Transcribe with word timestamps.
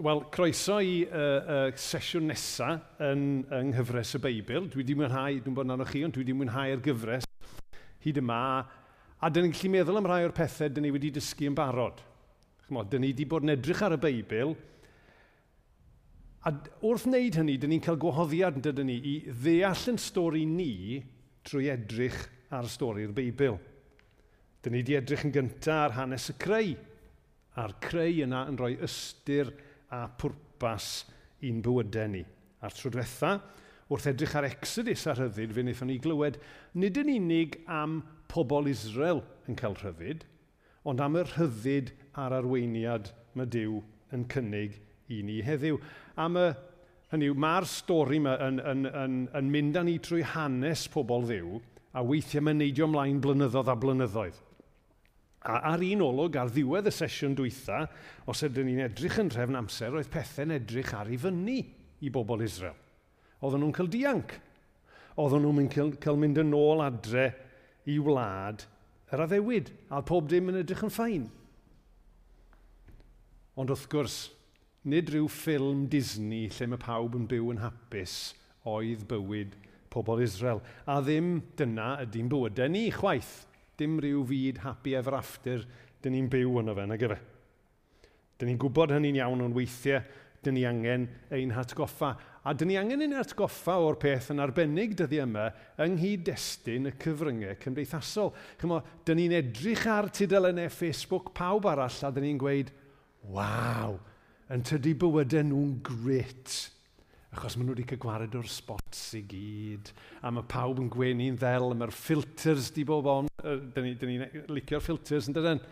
Wel, 0.00 0.22
croeso 0.32 0.78
i 0.80 1.02
uh, 1.04 1.10
uh, 1.12 1.72
sesiwn 1.76 2.30
nesaf 2.30 3.02
yn, 3.04 3.42
yng 3.52 3.74
nghyfres 3.74 4.14
y 4.16 4.20
Beibl. 4.24 4.64
Dwi 4.72 4.80
wedi 4.80 4.94
mwynhau, 4.96 5.36
dwi'n 5.44 5.56
bod 5.58 5.68
yn 5.68 5.74
anoch 5.74 5.90
chi, 5.92 6.00
ond 6.06 6.14
dwi 6.16 6.22
wedi 6.22 6.36
mwynhau 6.38 6.72
ar 6.72 6.80
gyfres 6.86 7.28
hyd 8.06 8.20
yma. 8.22 8.38
A 9.20 9.28
dyn 9.28 9.44
ni'n 9.44 9.52
gallu 9.52 9.72
meddwl 9.74 10.00
am 10.00 10.08
rai 10.08 10.22
o'r 10.24 10.32
pethau 10.32 10.72
dyn 10.72 10.88
ni 10.88 10.94
wedi 10.94 11.12
dysgu 11.12 11.50
yn 11.50 11.58
barod. 11.58 12.00
Chymod, 12.64 12.88
dyn 12.88 13.04
ni 13.04 13.12
wedi 13.12 13.28
bod 13.28 13.44
yn 13.44 13.52
edrych 13.58 13.84
ar 13.84 13.98
y 13.98 14.00
Beibl. 14.06 14.56
A 16.48 16.56
wrth 16.80 17.04
wneud 17.10 17.36
hynny, 17.42 17.60
dyn 17.60 17.74
ni'n 17.74 17.84
cael 17.84 18.00
gwahoddiad 18.00 18.56
yn 18.56 18.68
dydyn 18.70 18.88
ni 18.88 19.00
i 19.04 19.16
ddeall 19.28 19.88
yn 19.92 20.00
stori 20.00 20.48
ni 20.48 20.74
trwy 21.44 21.68
edrych 21.76 22.22
ar 22.56 22.72
stori'r 22.72 23.12
Beibl. 23.12 23.60
Dyn 24.64 24.78
ni 24.78 24.80
wedi 24.80 24.96
edrych 24.96 25.28
yn 25.28 25.36
gyntaf 25.42 25.90
ar 25.90 26.00
hanes 26.00 26.32
y 26.32 26.40
creu. 26.40 26.78
A'r 27.60 27.76
creu 27.84 28.22
yna 28.24 28.46
yn 28.48 28.56
rhoi 28.56 28.78
ystyr 28.80 29.52
a 29.94 30.04
pwrpas 30.20 30.90
i'n 31.46 31.60
bywydau 31.64 32.10
ni. 32.12 32.22
A'r 32.60 32.76
tro 32.76 32.92
diwetha, 32.92 33.36
wrth 33.90 34.08
edrych 34.12 34.36
ar 34.38 34.46
Exodus 34.46 35.06
a 35.10 35.16
rhyddid, 35.16 35.54
fe 35.54 35.64
wnaethon 35.64 35.90
ni 35.90 35.98
glywed 36.02 36.38
nid 36.78 36.98
yn 37.00 37.10
unig 37.16 37.56
am 37.66 38.00
pobl 38.30 38.70
Israel 38.70 39.24
yn 39.50 39.58
cael 39.58 39.74
rhyddid, 39.80 40.26
ond 40.86 41.02
am 41.02 41.18
y 41.18 41.24
rhyddid 41.26 41.94
a'r 42.20 42.36
arweiniad 42.38 43.10
mae 43.34 43.50
Dyw 43.50 43.80
yn 44.14 44.26
cynnig 44.30 44.78
i 45.10 45.22
ni 45.26 45.40
heddiw. 45.44 45.80
Am 46.20 46.38
y, 46.38 46.46
hynny 47.10 47.30
yw, 47.30 47.38
mae'r 47.42 47.66
stori 47.68 48.20
yma 48.20 48.36
yn, 48.46 48.60
yn, 48.72 48.86
yn, 48.86 49.18
yn 49.40 49.50
mynd 49.50 49.80
â 49.80 49.84
ni 49.86 49.96
trwy 50.02 50.22
hanes 50.34 50.86
pobl 50.92 51.26
ddiw, 51.26 51.58
a 51.98 52.04
weithiau 52.06 52.44
mae'n 52.46 52.60
neidio 52.62 52.86
ymlaen 52.86 53.18
blynyddoedd 53.22 53.70
a 53.72 53.76
blynyddoedd. 53.82 54.38
A 55.40 55.56
ar 55.72 55.82
un 55.84 56.02
olwg, 56.04 56.36
ar 56.36 56.50
ddiwedd 56.52 56.90
y 56.90 56.92
sesiwn 56.92 57.36
dwytha, 57.38 57.86
os 58.28 58.42
ydyn 58.44 58.68
ni'n 58.68 58.84
edrych 58.84 59.20
yn 59.22 59.30
trefn 59.32 59.56
amser, 59.56 59.94
oedd 59.96 60.10
pethau'n 60.12 60.52
edrych 60.58 60.92
ar 60.96 61.08
ei 61.08 61.20
fyny 61.20 61.60
i 62.04 62.12
bobl 62.12 62.44
Israel. 62.44 62.76
Oedden 63.40 63.64
nhw'n 63.64 63.76
cael 63.76 63.88
dianc. 63.92 64.34
Oedden 65.16 65.46
nhw'n 65.46 65.70
cael, 65.72 65.94
cael 66.02 66.20
mynd 66.20 66.42
yn 66.42 66.52
ôl 66.56 66.84
adre 66.84 67.30
i 67.88 67.96
wlad 68.02 68.66
yr 69.10 69.24
addewid, 69.24 69.72
a 69.90 70.02
pob 70.06 70.28
dim 70.30 70.52
yn 70.52 70.60
edrych 70.60 70.84
yn 70.86 70.92
ffain. 70.92 71.24
Ond 73.58 73.72
wrth 73.72 73.88
gwrs, 73.90 74.18
nid 74.88 75.10
rhyw 75.10 75.26
ffilm 75.28 75.86
Disney 75.92 76.46
lle 76.52 76.68
mae 76.70 76.80
pawb 76.80 77.16
yn 77.18 77.26
byw 77.30 77.50
yn 77.52 77.62
hapus 77.64 78.14
oedd 78.68 79.02
bywyd 79.10 79.56
pobl 79.92 80.22
Israel. 80.22 80.62
A 80.86 81.00
ddim 81.02 81.40
dyna 81.58 81.96
ydy'n 82.04 82.30
bywydau 82.30 82.70
ni 82.70 82.86
chwaith 82.94 83.48
dim 83.80 83.98
rhyw 84.00 84.22
fyd 84.28 84.62
happy 84.64 84.96
ever 84.98 85.16
after, 85.16 85.64
dyn 86.04 86.16
ni'n 86.16 86.30
byw 86.32 86.60
yno 86.62 86.76
fe, 86.76 86.86
na 86.88 86.98
gyfe. 87.00 87.20
Dyn 88.40 88.52
ni'n 88.52 88.60
gwybod 88.60 88.92
hynny'n 88.94 89.20
iawn 89.20 89.44
o'n 89.44 89.56
weithiau, 89.56 90.02
dyn 90.44 90.56
ni 90.56 90.64
angen 90.64 91.06
ein 91.36 91.52
hatgoffa. 91.52 92.14
A 92.40 92.54
dyn 92.56 92.70
ni 92.70 92.76
angen 92.80 93.04
ein 93.04 93.16
hatgoffa 93.18 93.74
o'r 93.84 93.98
peth 94.00 94.30
yn 94.32 94.40
arbennig 94.40 94.94
dyddi 94.96 95.20
yma 95.20 95.50
yng 95.84 95.98
nghyd-destun 95.98 96.88
y 96.88 96.94
cyfryngau 97.02 97.58
cymdeithasol. 97.60 98.32
Chymo, 98.60 98.80
dyn 99.04 99.20
ni'n 99.20 99.36
edrych 99.42 99.84
ar 99.90 100.08
tudalennau 100.16 100.72
Facebook 100.72 101.34
pawb 101.36 101.68
arall 101.68 102.00
a 102.06 102.12
dyn 102.16 102.30
ni'n 102.30 102.40
gweud, 102.40 102.72
waw, 103.28 103.98
yn 104.50 104.64
tydi 104.64 104.96
bywydau 104.96 105.44
nhw'n 105.50 105.76
gret 105.84 106.56
achos 107.30 107.54
maen 107.56 107.68
nhw 107.68 107.76
wedi 107.76 107.86
cygwared 107.92 108.34
o'r 108.34 108.48
spots 108.50 109.02
i 109.14 109.22
gyd, 109.30 109.92
a 110.26 110.32
mae 110.34 110.46
pawb 110.50 110.80
yn 110.82 110.88
gwenu'n 110.90 111.38
ddel, 111.38 111.70
a 111.70 111.78
mae'r 111.78 111.94
filters 111.94 112.72
di 112.74 112.82
bob 112.86 113.06
on, 113.10 113.30
dyn 113.40 113.86
ni'n 113.86 114.02
ni, 114.02 114.18
ni 114.18 114.42
licio'r 114.56 114.82
filters 114.82 115.30
yn 115.30 115.36
dydyn, 115.36 115.62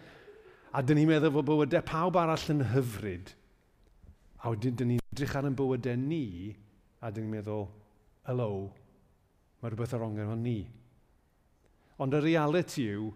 a 0.71 0.83
dyn 0.85 1.01
ni'n 1.01 1.11
meddwl 1.11 1.35
fod 1.35 1.49
bywydau 1.49 1.87
pawb 1.89 2.21
arall 2.23 2.47
yn 2.55 2.63
hyfryd, 2.75 3.35
a 4.39 4.53
wedyn 4.55 4.79
dyn 4.79 4.93
ni'n 4.93 5.05
edrych 5.11 5.35
ar 5.35 5.51
yn 5.51 5.59
bywydau 5.59 5.99
ni, 5.99 6.55
a 7.03 7.11
dyn 7.11 7.27
ni'n 7.27 7.39
meddwl, 7.41 7.67
hello, 8.31 8.51
mae 9.59 9.73
rhywbeth 9.73 9.97
ar 9.99 10.07
ongen 10.07 10.31
o'n 10.37 10.45
ni. 10.47 10.61
Ond 11.99 12.15
y 12.15 12.23
reality 12.23 12.87
yw, 12.93 13.11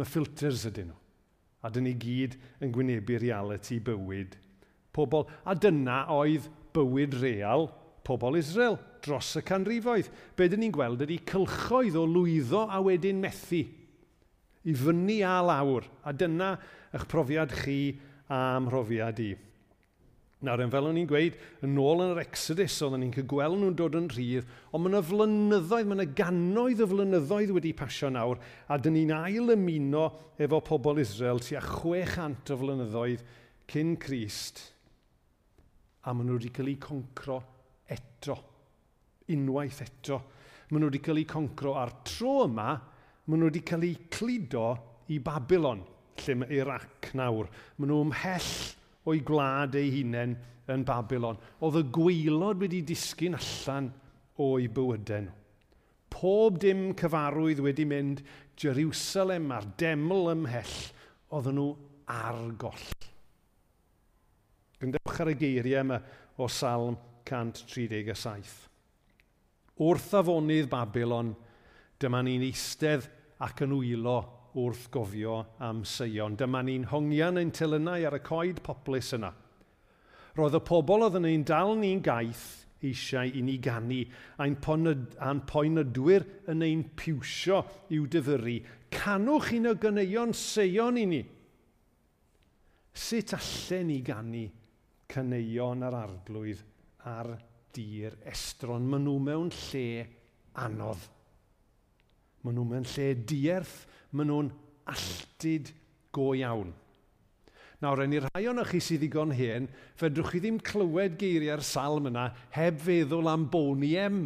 mae 0.00 0.08
filters 0.08 0.64
ydyn 0.70 0.88
nhw. 0.88 1.02
A 1.64 1.70
dyn 1.72 1.84
ni 1.88 1.96
gyd 1.98 2.36
yn 2.62 2.72
gwynebu 2.72 3.16
reality 3.18 3.80
bywyd 3.82 4.36
pobl. 4.96 5.26
A 5.44 5.56
dyna 5.58 6.04
oedd 6.14 6.46
bywyd 6.76 7.16
real 7.22 7.70
pobl 8.06 8.38
Israel 8.38 8.78
dros 9.02 9.32
y 9.38 9.42
canrifoedd. 9.46 10.10
Be 10.36 10.48
dyn 10.50 10.62
ni'n 10.64 10.74
gweld 10.74 11.02
ydy 11.06 11.18
cylchoedd 11.28 11.98
o 11.98 12.04
lwyddo 12.08 12.66
a 12.70 12.82
wedyn 12.84 13.22
methu 13.22 13.64
i 14.66 14.74
fyny 14.74 15.20
a 15.26 15.40
lawr. 15.46 15.86
A 16.06 16.12
dyna 16.12 16.54
eich 16.94 17.08
profiad 17.10 17.54
chi 17.64 17.96
a'n 18.32 18.66
mhrofiad 18.66 19.20
i. 19.22 19.32
Nawr, 20.44 20.60
yn 20.66 20.70
fel 20.70 20.84
o'n 20.90 20.98
i'n 21.00 21.08
gweud, 21.08 21.36
yn 21.64 21.78
ôl 21.80 22.02
yn 22.04 22.12
yr 22.12 22.20
Exodus, 22.20 22.74
oedden 22.84 23.00
ni'n 23.00 23.12
cael 23.14 23.28
gweld 23.30 23.56
nhw'n 23.56 23.76
dod 23.78 23.96
yn 23.96 24.10
rhydd, 24.12 24.50
ond 24.68 24.84
mae 24.84 24.92
yna 24.92 25.00
flynyddoedd, 25.08 25.88
mae 25.88 25.96
yna 25.96 26.06
gannoedd 26.18 26.82
o 26.84 26.88
flynyddoedd 26.90 27.54
wedi 27.56 27.72
pasio 27.78 28.10
nawr, 28.12 28.42
a 28.68 28.76
dyn 28.76 28.98
ni'n 28.98 29.14
ail 29.16 29.54
ymuno 29.56 30.04
efo 30.36 30.60
pobl 30.66 31.00
Israel 31.00 31.40
tua 31.40 31.64
600 31.64 32.52
o 32.52 32.58
flynyddoedd 32.60 33.24
cyn 33.72 33.96
Christ 34.02 34.60
a 36.06 36.14
maen 36.14 36.28
nhw 36.28 36.38
wedi 36.38 36.52
cael 36.54 36.70
eu 36.70 36.78
concro 36.82 37.36
eto, 37.90 38.36
unwaith 39.34 39.82
eto. 39.82 40.18
Maen 40.70 40.84
nhw 40.84 40.90
wedi 40.90 41.02
cael 41.02 41.22
eu 41.22 41.28
concro 41.30 41.74
a'r 41.80 41.94
tro 42.06 42.34
yma, 42.46 42.68
maen 43.26 43.42
nhw 43.42 43.50
wedi 43.50 43.64
cael 43.66 43.86
eu 43.88 44.04
cludo 44.12 44.66
i 45.10 45.18
Babylon, 45.22 45.82
lle 46.22 46.36
mae 46.38 46.60
Irac 46.60 47.10
nawr. 47.18 47.50
Maen 47.78 47.90
nhw 47.90 48.04
ymhell 48.06 48.52
o'i 49.06 49.22
gwlad 49.26 49.74
ei 49.78 49.90
hunain 49.96 50.36
yn 50.70 50.86
Babylon. 50.86 51.40
Oedd 51.62 51.80
y 51.82 51.84
gweilod 51.98 52.62
wedi 52.62 52.84
disgyn 52.86 53.38
allan 53.38 53.90
o'i 54.42 54.70
bywydau 54.70 55.26
nhw. 55.26 55.34
Pob 56.16 56.62
dim 56.62 56.92
cyfarwydd 56.96 57.60
wedi 57.64 57.84
mynd 57.84 58.22
Jerusalem 58.56 59.50
a'r 59.52 59.66
deml 59.76 60.30
ymhell, 60.32 60.78
oedden 61.34 61.58
nhw 61.58 61.68
ar 62.14 62.40
goll. 62.62 62.88
Gwndewch 64.86 65.18
ar 65.18 65.32
y 65.32 65.34
geiriau 65.34 65.82
yma 65.82 65.96
o 66.38 66.46
Salm 66.46 66.94
137. 67.26 68.50
Wrth 69.82 70.12
afonydd 70.14 70.68
Babylon, 70.70 71.32
dyma 71.98 72.20
ni'n 72.22 72.44
eistedd 72.46 73.08
ac 73.42 73.64
yn 73.66 73.72
wylo 73.74 74.20
wrth 74.54 74.84
gofio 74.94 75.40
am 75.66 75.80
Seion. 75.82 76.36
Dyma 76.38 76.60
ni'n 76.62 76.84
hongian 76.92 77.40
ein 77.40 77.50
telynau 77.50 78.04
ar 78.06 78.14
y 78.14 78.20
coed 78.22 78.60
poplus 78.62 79.10
yna. 79.16 79.32
Roedd 80.38 80.54
y 80.54 80.60
pobl 80.68 81.02
oedd 81.08 81.18
yn 81.18 81.26
ein 81.32 81.46
dal 81.48 81.74
ni'n 81.80 82.02
gaeth 82.06 82.44
eisiau 82.86 83.26
i 83.26 83.42
ni 83.42 83.56
gannu, 83.58 84.04
a'n 84.38 85.40
poenydwyr 85.50 86.28
yn 86.52 86.62
ein 86.62 86.84
piwsio 86.94 87.58
i'w 87.96 88.06
dyfyru. 88.12 88.60
Canwch 88.94 89.50
un 89.58 89.72
o 89.72 89.74
gyneuon 89.82 90.36
Seion 90.36 91.02
i 91.02 91.08
ni. 91.10 91.20
Sut 92.94 93.34
allen 93.34 93.90
ni 93.90 93.98
gannu 94.06 94.44
caneuon 95.10 95.84
a'r 95.86 95.98
arglwydd 96.02 96.62
a'r 97.06 97.34
dir 97.76 98.16
estron. 98.26 98.86
Maen 98.88 99.06
nhw 99.06 99.18
mewn 99.22 99.52
lle 99.54 100.06
anodd. 100.62 101.04
Maen 102.44 102.58
nhw 102.58 102.66
mewn 102.70 102.88
lle 102.94 103.12
dierth, 103.28 103.78
maen 104.12 104.30
nhw'n 104.32 104.50
alltid 104.92 105.72
go 106.14 106.32
iawn. 106.38 106.72
Nawr, 107.84 108.06
yn 108.06 108.14
i'r 108.16 108.26
rhai 108.30 108.46
o'n 108.48 108.62
chi 108.64 108.80
sydd 108.80 109.02
ddigon 109.02 109.34
hen, 109.36 109.66
fedrwch 110.00 110.30
chi 110.32 110.40
ddim 110.40 110.60
clywed 110.64 111.18
geiriau'r 111.20 111.64
salm 111.66 112.08
yna 112.08 112.30
heb 112.56 112.78
feddwl 112.86 113.28
am 113.28 113.50
boni 113.52 113.92
em. 114.00 114.20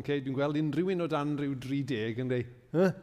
Okay, 0.00 0.22
dwi'n 0.24 0.36
gweld 0.36 0.60
unrhyw 0.60 0.94
un 0.94 1.04
o 1.04 1.08
dan 1.08 1.34
rhyw 1.36 1.56
30 1.60 2.22
yn 2.22 2.32
dweud, 2.32 2.54
huh? 2.76 2.94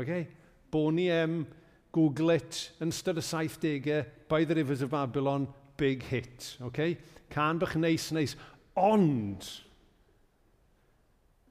Okay. 0.00 0.24
Boni 0.72 1.10
em 1.12 1.42
Googlet 1.92 2.58
yn 2.80 2.92
ystod 2.92 3.20
y 3.20 3.24
70au, 3.26 3.98
by 4.30 4.46
the 4.48 4.56
rivers 4.56 4.82
of 4.84 4.92
Babylon, 4.94 5.46
big 5.76 6.02
hit. 6.08 6.56
Okay? 6.62 6.96
Can 7.30 7.60
bych 7.60 7.76
neis, 7.76 8.08
neis. 8.16 8.36
Ond, 8.80 9.44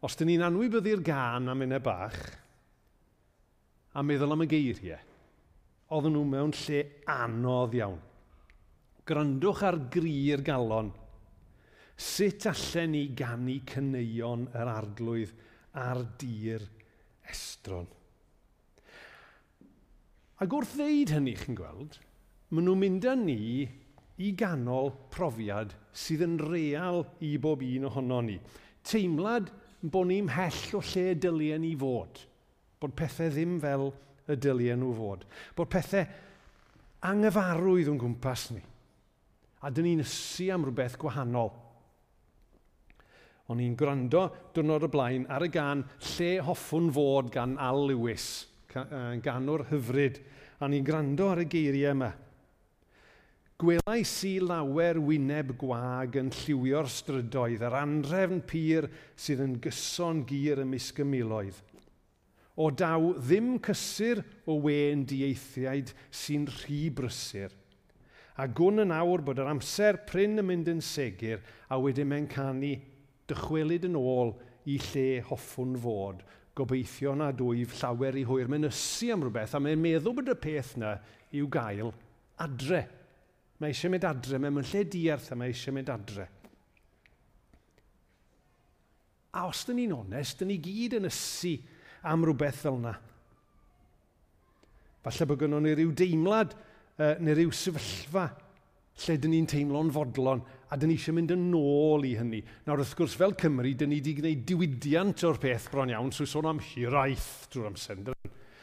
os 0.02 0.18
dyn 0.18 0.32
ni'n 0.32 0.48
anwybyddu'r 0.48 1.04
gan 1.06 1.52
am 1.52 1.62
unna 1.62 1.78
bach, 1.84 2.18
a 3.94 4.02
meddwl 4.02 4.34
am 4.34 4.46
y 4.46 4.50
geiriau, 4.50 5.06
oedden 5.92 6.16
nhw 6.16 6.26
mewn 6.32 6.56
lle 6.64 6.82
anodd 7.12 7.78
iawn. 7.78 8.02
Grandwch 9.06 9.64
ar 9.68 9.78
grir 9.94 10.42
galon. 10.46 10.90
Sut 12.02 12.48
allen 12.50 12.96
ni 12.96 13.08
gannu 13.18 13.60
cyneuon 13.70 14.48
yr 14.58 14.70
arglwydd 14.72 15.34
ar 15.78 16.02
dir 16.18 16.64
estron? 17.30 17.90
Ac 20.42 20.56
wrth 20.58 20.74
ddeud 20.74 21.12
hynny, 21.14 21.36
chi'n 21.38 21.54
gweld, 21.54 22.00
maen 22.50 22.66
nhw'n 22.66 22.80
mynd 22.82 23.06
â 23.06 23.12
ni 23.14 23.42
i 24.26 24.32
ganol 24.38 24.90
profiad 25.14 25.76
sydd 25.94 26.24
yn 26.26 26.40
real 26.42 27.04
i 27.22 27.36
bob 27.42 27.62
un 27.62 27.86
ohono 27.92 28.24
ni. 28.26 28.40
Teimlad 28.82 29.52
bod 29.82 30.10
ni'n 30.10 30.26
mhell 30.26 30.80
o 30.80 30.82
lle 30.82 31.14
dyliau 31.22 31.62
ni 31.62 31.76
fod. 31.78 32.24
Bod 32.82 32.98
pethau 32.98 33.30
ddim 33.30 33.60
fel 33.62 33.92
y 34.26 34.38
dyliau 34.42 34.82
nhw 34.82 34.92
fod. 34.98 35.30
Bod 35.54 35.70
pethau 35.70 36.10
anghyfarwydd 37.06 37.94
o'n 37.94 38.02
gwmpas 38.02 38.50
ni. 38.56 38.66
A 39.62 39.70
dyn 39.70 39.92
ni'n 39.92 40.06
ysu 40.06 40.50
am 40.54 40.66
rhywbeth 40.66 40.98
gwahanol. 41.02 41.54
O'n 43.54 43.62
i'n 43.62 43.78
gwrando 43.78 44.26
dwrnod 44.56 44.90
y 44.90 44.90
blaen 44.90 45.30
ar 45.30 45.46
y 45.46 45.54
gan 45.54 45.86
Lle 46.16 46.38
Hoffwn 46.50 46.90
Fod 46.96 47.30
gan 47.34 47.60
Al 47.62 47.86
Lewis 47.92 48.48
ganwr 48.72 49.68
hyfryd, 49.72 50.20
a 50.62 50.70
ni'n 50.70 50.86
gwrando 50.86 51.32
ar 51.32 51.44
y 51.44 51.48
geiriau 51.52 51.96
yma. 51.96 52.12
Gwelais 53.62 54.12
i 54.26 54.40
lawer 54.42 54.98
wyneb 54.98 55.52
gwag 55.62 56.16
yn 56.18 56.32
lliwio'r 56.34 56.88
strydoedd, 56.90 57.62
yr 57.62 57.76
anrefn 57.78 58.40
pyr 58.50 58.88
sydd 59.14 59.44
yn 59.44 59.60
gyson 59.62 60.24
gyr 60.26 60.64
ymysg 60.64 61.04
y 61.04 61.06
miloedd. 61.06 61.60
O 62.58 62.72
daw 62.74 63.12
ddim 63.20 63.60
cysur 63.64 64.24
o 64.50 64.58
wen 64.66 65.06
dieithiaid 65.08 65.94
sy'n 66.10 66.48
rhy 66.50 66.88
brysur. 66.90 67.54
A 68.42 68.48
gwn 68.50 68.82
yn 68.82 68.96
awr 68.96 69.22
bod 69.26 69.40
yr 69.44 69.52
amser 69.52 70.02
pryn 70.10 70.42
yn 70.42 70.48
mynd 70.48 70.72
yn 70.74 70.82
segur, 70.82 71.44
a 71.70 71.78
wedyn 71.78 72.10
mae'n 72.10 72.28
canu 72.32 72.74
dychwelyd 73.30 73.86
yn 73.92 74.00
ôl 74.00 74.34
i 74.66 74.78
lle 74.90 75.08
hoffwn 75.30 75.78
fod, 75.86 76.26
gobeithio 76.58 77.14
na 77.16 77.32
dwyf 77.36 77.76
llawer 77.80 78.18
i 78.20 78.26
hwyr. 78.28 78.50
Mae'n 78.52 78.70
ysu 78.70 79.12
am 79.14 79.24
rhywbeth 79.26 79.56
a 79.56 79.62
mae'n 79.64 79.82
meddwl 79.82 80.16
bod 80.18 80.32
y 80.32 80.38
peth 80.40 80.76
na 80.82 80.96
i'w 81.38 81.48
gael 81.52 81.94
adre. 82.44 82.84
Mae 83.62 83.74
eisiau 83.74 83.94
mynd 83.94 84.08
adre, 84.10 84.40
mae 84.42 84.54
mewn 84.54 84.68
lle 84.68 84.84
diarth 84.90 85.32
a 85.32 85.38
mae 85.38 85.54
eisiau 85.54 85.76
mynd 85.76 85.92
adre. 85.94 86.28
A 89.38 89.46
os 89.48 89.64
dyn 89.68 89.80
ni'n 89.80 89.96
onest, 89.96 90.42
dyn 90.42 90.52
ni 90.52 90.58
gyd 90.60 90.98
yn 90.98 91.08
ysu 91.08 91.56
am 92.04 92.26
rhywbeth 92.26 92.64
fel 92.66 92.80
yna. 92.82 92.96
Falle 95.06 95.28
bod 95.30 95.40
gynnon 95.42 95.64
ni 95.66 95.76
ryw 95.78 95.94
deimlad 95.98 96.56
uh, 96.56 97.16
neu 97.24 97.38
ryw 97.38 97.54
sefyllfa 97.56 98.28
lle 99.02 99.16
dyn 99.22 99.34
ni'n 99.34 99.48
teimlo'n 99.50 99.94
fodlon 99.94 100.44
a 100.72 100.78
dyn 100.80 100.88
ni 100.88 100.96
eisiau 100.96 101.18
mynd 101.18 101.34
yn 101.36 101.50
ôl 101.58 102.06
i 102.08 102.14
hynny. 102.16 102.40
Nawr, 102.64 102.80
wrth 102.80 102.94
gwrs, 102.96 103.16
fel 103.20 103.36
Cymru, 103.40 103.74
dyn 103.76 103.92
ni 103.92 104.00
wedi 104.00 104.14
gwneud 104.16 104.46
diwydiant 104.48 105.24
o'r 105.28 105.40
peth 105.42 105.68
bron 105.72 105.92
iawn, 105.92 106.14
so 106.16 106.24
sôn 106.24 106.48
am 106.48 106.62
hiraeth 106.64 107.50
drwy'r 107.52 107.74
amser. 107.74 108.00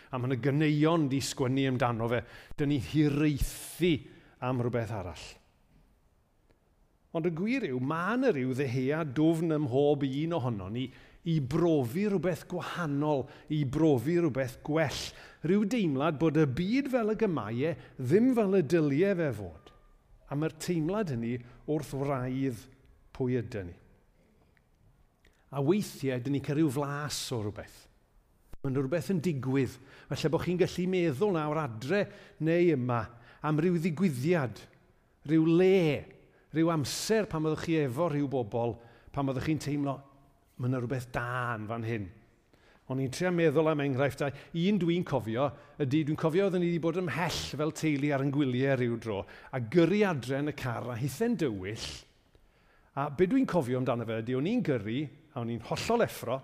A 0.09 0.17
mae'n 0.17 0.39
y 0.39 0.41
gyneuon 0.41 1.05
di 1.13 1.21
sgwennu 1.21 1.67
amdano 1.69 2.09
fe. 2.09 2.23
Dyn 2.57 2.73
ni 2.73 2.79
hireithi 2.81 3.93
am 4.49 4.65
rhywbeth 4.65 4.95
arall. 4.97 5.27
Ond 7.13 7.29
y 7.29 7.35
gwir 7.37 7.69
yw, 7.69 7.77
mae 7.85 8.17
yna 8.17 8.33
rhyw 8.33 8.57
ddehea 8.57 9.03
dwfn 9.17 9.57
ym 9.59 9.67
mhob 9.67 10.09
un 10.09 10.37
ohono 10.39 10.73
ni 10.73 10.89
i 11.29 11.39
brofi 11.45 12.07
rhywbeth 12.09 12.47
gwahanol, 12.49 13.27
i 13.53 13.65
brofi 13.69 14.17
rhywbeth 14.17 14.63
gwell. 14.65 15.07
Rhyw 15.45 15.69
deimlad 15.77 16.17
bod 16.21 16.41
y 16.41 16.49
byd 16.49 16.89
fel 16.93 17.13
y 17.13 17.21
gymau 17.21 17.65
ddim 18.01 18.33
fel 18.37 18.63
y 18.63 18.65
dyliau 18.65 19.19
fe 19.21 19.33
fod 19.43 19.68
a 20.29 20.37
mae'r 20.37 20.57
teimlad 20.61 21.13
hynny 21.15 21.37
wrth 21.69 21.95
wraidd 21.97 22.65
pwy 23.17 23.39
ydy 23.41 23.65
ni. 23.69 23.77
A 25.49 25.63
weithiau, 25.65 26.21
dyn 26.21 26.37
ni 26.37 26.43
cael 26.45 26.61
rhyw 26.61 26.73
flas 26.77 27.21
o 27.33 27.41
rhywbeth. 27.41 27.79
Mae'n 28.61 28.77
rhywbeth 28.77 29.09
yn 29.15 29.23
digwydd. 29.25 29.79
Felly 30.11 30.33
bod 30.33 30.45
chi'n 30.45 30.61
gallu 30.61 30.85
meddwl 30.93 31.33
nawr 31.37 31.63
adre 31.63 32.03
neu 32.45 32.75
yma 32.75 33.01
am 33.49 33.61
ryw 33.63 33.79
ddigwyddiad, 33.79 34.61
ryw 35.31 35.49
le, 35.49 36.05
ryw 36.57 36.73
amser 36.75 37.29
pan 37.31 37.45
byddwch 37.45 37.65
chi 37.65 37.79
efo 37.85 38.11
rhyw 38.11 38.29
bobl, 38.31 38.77
pan 39.15 39.29
byddwch 39.29 39.49
chi'n 39.49 39.63
teimlo, 39.63 39.97
mae 40.59 40.69
yna 40.69 40.83
rhywbeth 40.83 41.09
da 41.15 41.29
yn 41.55 41.69
fan 41.71 41.87
hyn. 41.87 42.09
O'n 42.89 43.03
i'n 43.05 43.11
trio 43.13 43.29
meddwl 43.35 43.69
am 43.69 43.83
enghraifftau. 43.85 44.33
Un 44.65 44.79
dwi'n 44.81 45.05
cofio 45.07 45.51
ydy, 45.85 46.07
dwi'n 46.09 46.19
cofio 46.21 46.47
oedden 46.47 46.63
ni 46.65 46.71
wedi 46.71 46.81
bod 46.81 47.01
ymhell 47.03 47.41
fel 47.61 47.75
teulu 47.77 48.13
ar 48.17 48.25
yngwyliau 48.25 48.79
rhyw 48.81 48.97
dro, 49.05 49.19
a 49.53 49.61
gyrru 49.61 50.01
adre 50.09 50.41
yn 50.41 50.53
y 50.53 50.57
car 50.57 50.89
a 50.89 50.97
hithen 50.97 51.37
dywyll. 51.37 51.85
A 52.97 53.11
be 53.13 53.29
dwi'n 53.29 53.47
cofio 53.49 53.83
amdano 53.83 54.09
fe 54.09 54.23
ydy, 54.23 54.39
o'n 54.39 54.49
i'n 54.49 54.65
gyrru, 54.65 55.03
a 55.35 55.43
o'n 55.43 55.53
i'n 55.53 55.63
hollol 55.69 56.07
effro, 56.07 56.41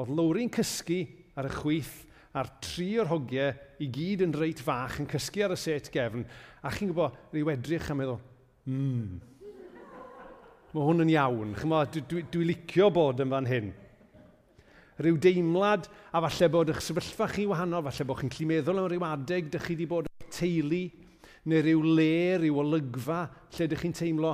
oedd 0.00 0.16
lawri'n 0.16 0.52
cysgu 0.56 1.02
ar 1.36 1.50
y 1.50 1.54
chwith 1.60 1.94
a'r 2.36 2.50
tri 2.64 2.90
o'r 3.00 3.12
hogiau 3.12 3.52
i 3.80 3.92
gyd 3.92 4.24
yn 4.26 4.34
reit 4.36 4.60
fach 4.64 4.98
yn 5.00 5.08
cysgu 5.12 5.44
ar 5.44 5.54
y 5.54 5.60
set 5.60 5.92
gefn, 5.92 6.24
a 6.64 6.72
chi'n 6.72 6.90
gwybod, 6.90 7.20
rhyw 7.32 7.52
edrych 7.52 7.92
a 7.92 7.96
meddwl, 7.96 8.20
mmm, 8.68 9.16
mae 10.76 10.84
hwn 10.84 11.04
yn 11.06 11.12
iawn. 11.14 11.54
Chymod, 11.56 11.92
dwi, 11.94 12.02
dwi, 12.10 12.24
dwi 12.32 12.48
licio 12.50 12.90
bod 12.92 13.22
yn 13.24 13.32
fan 13.32 13.48
hyn 13.48 13.70
rhyw 15.00 15.18
deimlad, 15.20 15.88
a 16.12 16.22
falle 16.24 16.48
bod 16.52 16.72
eich 16.72 16.80
sefyllfa 16.84 17.28
chi 17.32 17.46
wahanol, 17.48 17.84
falle 17.88 18.06
bod 18.08 18.22
chi'n 18.22 18.32
gallu 18.32 18.48
meddwl 18.52 18.80
am 18.80 18.88
ryw 18.92 19.06
adeg, 19.08 19.50
dych 19.52 19.66
chi 19.66 19.74
wedi 19.76 19.88
bod 19.90 20.08
o'r 20.08 20.30
teulu, 20.32 20.82
neu 21.46 21.62
rhyw 21.62 21.82
le, 21.98 22.12
rhyw 22.40 22.60
olygfa, 22.62 23.20
lle 23.56 23.68
dych 23.70 23.84
chi'n 23.84 23.96
teimlo, 24.00 24.32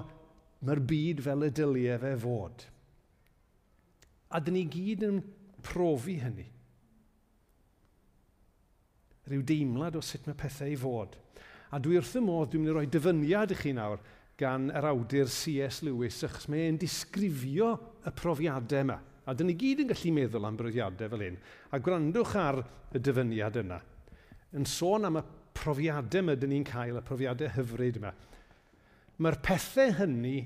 mae'r 0.62 0.82
byd 0.93 1.25
fel 1.25 1.47
y 1.49 1.50
dyliau 1.59 1.99
fe 2.05 2.14
fod. 2.23 2.67
A 4.32 4.41
dyn 4.41 4.56
ni 4.56 4.64
gyd 4.70 5.03
yn 5.09 5.20
profi 5.67 6.17
hynny. 6.23 6.47
Rhyw 9.29 9.43
deimlad 9.47 9.99
o 9.99 10.03
sut 10.03 10.26
mae 10.26 10.38
pethau 10.38 10.70
i 10.70 10.79
fod. 10.79 11.19
A 11.73 11.79
dwi 11.82 11.99
wrth 11.99 12.19
y 12.19 12.23
modd, 12.23 12.50
dwi'n 12.53 12.64
mynd 12.64 12.73
i 12.73 12.76
roi 12.76 12.88
dyfyniad 12.91 13.55
i 13.55 13.59
chi 13.59 13.75
nawr 13.76 14.03
gan 14.38 14.70
yr 14.75 14.88
awdur 14.91 15.31
C.S. 15.31 15.82
Lewis, 15.87 16.23
achos 16.26 16.49
mae'n 16.50 16.79
disgrifio 16.81 17.75
y 18.06 18.12
profiadau 18.19 18.87
yma. 18.87 18.99
A 19.27 19.35
dyn 19.39 19.53
ni 19.53 19.55
gyd 19.59 19.85
yn 19.85 19.91
gallu 19.93 20.13
meddwl 20.17 20.47
am 20.49 20.57
bryddiadau 20.59 21.11
fel 21.13 21.23
hyn. 21.23 21.39
A 21.71 21.79
gwrandwch 21.79 22.35
ar 22.39 22.59
y 22.91 22.99
dyfyniad 22.99 23.59
yna. 23.63 23.79
Yn 24.59 24.67
sôn 24.69 25.07
am 25.07 25.21
y 25.21 25.25
profiadau 25.57 26.25
yma 26.25 26.35
dyn 26.37 26.51
ni'n 26.53 26.67
cael, 26.67 26.99
y 26.99 27.05
profiadau 27.07 27.53
hyfryd 27.55 28.01
yma. 28.01 28.11
Mae'r 29.23 29.39
pethau 29.47 29.95
hynny, 30.01 30.39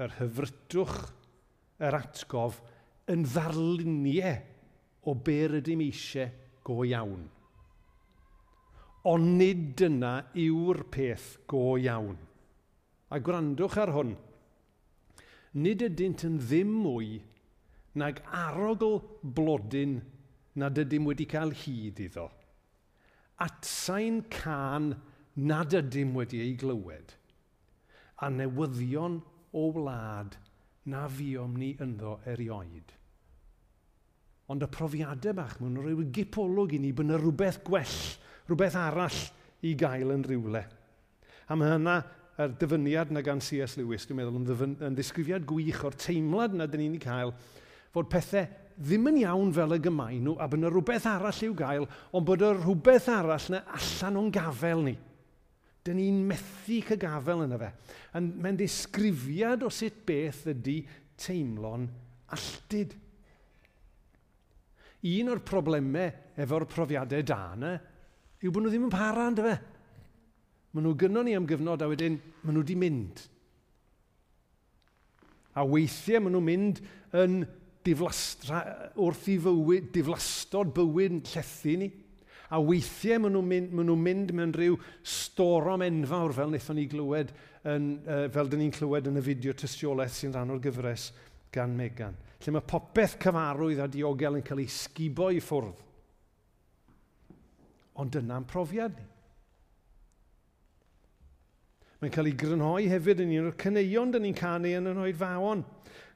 yr 0.00 0.16
hyfrytwch, 0.20 0.96
yr 1.82 1.98
atgof, 1.98 2.62
yn 3.12 3.26
ddarluniau 3.28 4.40
o 5.04 5.14
be 5.18 5.38
rydym 5.50 5.82
eisiau 5.84 6.30
go 6.64 6.82
iawn. 6.86 7.26
Ond 9.10 9.32
nid 9.40 9.72
dyna 9.78 10.12
yw'r 10.38 10.84
peth 10.94 11.42
go 11.50 11.74
iawn. 11.76 12.16
A 13.12 13.18
gwrandwch 13.18 13.76
ar 13.82 13.92
hwn. 13.92 14.14
Nid 15.58 15.82
ydynt 15.84 16.22
yn 16.24 16.38
ddim 16.40 16.70
mwy 16.84 17.18
nag 17.98 18.20
arogl 18.32 19.00
blodyn 19.22 19.98
nad 20.60 20.78
ydym 20.78 21.08
wedi 21.08 21.26
cael 21.28 21.52
hyd 21.56 22.00
iddo. 22.06 22.28
Atsain 23.42 24.22
can 24.32 24.92
nad 25.36 25.74
ydym 25.74 26.14
wedi 26.16 26.42
ei 26.44 26.54
glywed. 26.60 27.14
A 28.22 28.30
newyddion 28.30 29.20
o 29.52 29.68
wlad 29.74 30.36
na 30.88 31.06
fiom 31.08 31.56
ni 31.58 31.72
ynddo 31.82 32.18
erioed. 32.28 32.92
Ond 34.52 34.64
y 34.64 34.68
profiadau 34.68 35.36
bach 35.36 35.58
mewn 35.60 35.78
rhyw 35.80 36.04
gipolwg 36.14 36.74
i 36.76 36.80
ni 36.82 36.92
bod 36.92 37.08
yna 37.08 37.20
rhywbeth 37.20 37.62
gwell, 37.66 37.98
rhywbeth 38.48 38.76
arall 38.78 39.20
i 39.64 39.72
gael 39.78 40.12
yn 40.14 40.26
rhywle. 40.26 40.64
A 41.48 41.56
mae 41.56 41.72
hynna 41.74 41.96
yr 42.42 42.54
dyfyniad 42.58 43.12
na 43.12 43.22
gan 43.24 43.42
C.S. 43.44 43.76
Lewis, 43.78 44.06
dwi'n 44.08 44.18
meddwl, 44.18 44.38
yn, 44.40 44.46
ddyfyn, 44.48 44.76
yn 44.88 44.96
ddisgrifiad 44.96 45.46
gwych 45.48 45.82
o'r 45.86 45.96
teimlad 46.00 46.56
na 46.56 46.66
dyn 46.70 46.84
ni'n 46.84 47.02
cael 47.02 47.34
fod 47.92 48.08
pethau 48.12 48.48
ddim 48.82 49.08
yn 49.10 49.20
iawn 49.22 49.52
fel 49.54 49.76
y 49.76 49.78
gymaen 49.84 50.24
nhw, 50.24 50.36
a 50.40 50.48
bod 50.48 50.60
yna 50.60 50.70
rhywbeth 50.72 51.06
arall 51.10 51.42
i'w 51.46 51.54
gael, 51.56 51.86
ond 52.16 52.26
bod 52.26 52.42
y 52.42 52.50
rhywbeth 52.56 53.08
arall 53.12 53.48
yna 53.50 53.62
allan 53.78 54.18
o'n 54.22 54.30
gafel 54.34 54.84
ni. 54.86 54.94
Dyn 55.82 55.98
ni'n 55.98 56.20
methu 56.30 56.78
cygafel 56.86 57.44
yna 57.46 57.58
fe. 57.60 57.70
Mae'n 58.16 58.58
disgrifiad 58.58 59.64
o 59.66 59.70
sut 59.72 60.02
beth 60.06 60.44
ydy 60.54 60.78
teimlo'n 61.20 61.86
alltid. 62.32 62.94
Un 65.12 65.32
o'r 65.32 65.42
problemau 65.44 66.38
efo'r 66.42 66.68
profiadau 66.70 67.26
da 67.26 67.40
yna 67.56 67.72
yw 68.42 68.50
bod 68.50 68.64
nhw 68.64 68.72
ddim 68.72 68.88
yn 68.88 68.94
para, 68.94 69.28
ynddo 69.30 69.46
fe? 69.46 69.56
Maen 70.72 70.86
nhw 70.86 70.94
gynnon 70.98 71.28
ni 71.28 71.34
am 71.36 71.46
gyfnod 71.46 71.82
a 71.84 71.88
wedyn 71.90 72.16
maen 72.42 72.56
nhw 72.56 72.62
wedi 72.64 72.78
mynd. 72.78 73.26
A 75.58 75.66
weithiau 75.68 76.22
maen 76.22 76.32
nhw'n 76.38 76.48
mynd 76.48 76.80
yn 77.20 77.42
wrth 77.90 79.28
i 79.32 79.36
fywyd, 79.42 79.90
diflastod 79.94 80.72
bywyd 80.76 81.20
llethu 81.32 81.76
ni. 81.80 81.90
A 82.52 82.60
weithiau 82.60 83.22
maen 83.22 83.32
nhw'n 83.32 83.48
mynd, 83.48 83.70
maen 83.72 83.88
nhw 83.88 83.96
mynd 83.96 84.32
mewn 84.36 84.52
rhyw 84.52 84.76
storom 85.08 85.84
enfawr 85.86 86.34
fel 86.36 86.50
wnaethon 86.50 86.76
ni 86.76 86.84
glywed, 86.90 87.32
yn, 87.72 87.86
uh, 88.04 88.26
fel 88.32 88.50
dyn 88.50 88.60
ni'n 88.64 88.74
clywed 88.74 89.08
yn 89.08 89.20
y 89.20 89.22
fideo 89.24 89.54
tystiolaeth 89.56 90.18
sy'n 90.18 90.34
rhan 90.34 90.52
o'r 90.52 90.60
gyfres 90.62 91.10
gan 91.54 91.72
Megan. 91.76 92.18
Lle 92.42 92.56
mae 92.56 92.66
popeth 92.66 93.16
cyfarwydd 93.22 93.80
a 93.84 93.88
diogel 93.90 94.40
yn 94.40 94.44
cael 94.46 94.64
ei 94.64 94.70
sgubo 94.72 95.30
i 95.30 95.40
ffwrdd. 95.40 95.80
Ond 98.02 98.14
dyna'n 98.16 98.48
profiad 98.48 98.96
ni. 98.98 99.08
Mae'n 102.02 102.14
cael 102.16 102.32
ei 102.32 102.34
grynhoi 102.34 102.88
hefyd 102.90 103.20
yn 103.22 103.36
un 103.38 103.52
o'r 103.52 103.58
cyneuon 103.62 104.10
dyn 104.10 104.24
ni'n 104.26 104.34
canu 104.34 104.72
yn 104.74 104.90
yr 104.90 105.04
oed 105.04 105.18
fawon. 105.20 105.62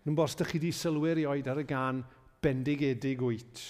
Nw'n 0.06 0.14
bos, 0.14 0.36
ydych 0.36 0.54
chi 0.54 0.60
wedi 0.60 0.70
sylwyr 0.70 1.18
i 1.18 1.26
oed 1.26 1.48
ar 1.50 1.58
y 1.58 1.66
gan 1.66 2.04
bendigedig 2.44 3.22
wyt. 3.26 3.62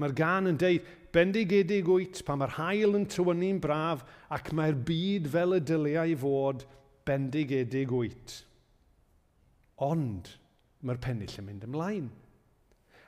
Mae'r 0.00 0.14
gan 0.16 0.48
yn 0.50 0.58
deud, 0.58 0.86
bendigedig 1.14 1.86
wyt 1.86 2.22
pan 2.26 2.40
mae'r 2.40 2.56
hael 2.56 2.96
yn 2.98 3.04
tywynnu'n 3.12 3.60
braf 3.62 4.02
ac 4.34 4.48
mae'r 4.56 4.78
byd 4.88 5.28
fel 5.30 5.58
y 5.58 5.60
dyliau 5.62 6.10
i 6.10 6.16
fod 6.18 6.64
bendigedig 7.06 7.92
wyt. 7.94 8.40
Ond 9.84 10.32
mae'r 10.84 11.02
pennill 11.04 11.38
yn 11.40 11.48
mynd 11.50 11.66
ymlaen. 11.68 12.08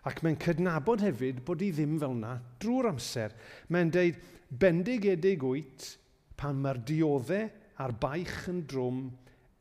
Ac 0.07 0.21
mae'n 0.23 0.39
cydnabod 0.39 1.03
hefyd 1.03 1.41
bod 1.49 1.65
hi 1.65 1.73
ddim 1.75 1.97
fel 1.99 2.15
yna 2.15 2.37
drwy'r 2.63 2.93
amser. 2.93 3.35
Mae'n 3.73 3.91
deud 3.95 4.21
bendigedig 4.53 5.43
wyt 5.43 5.95
pan 6.39 6.61
mae'r 6.63 6.79
dioddau 6.87 7.49
a'r 7.83 7.97
baich 8.05 8.45
yn 8.53 8.63
drwm 8.71 9.01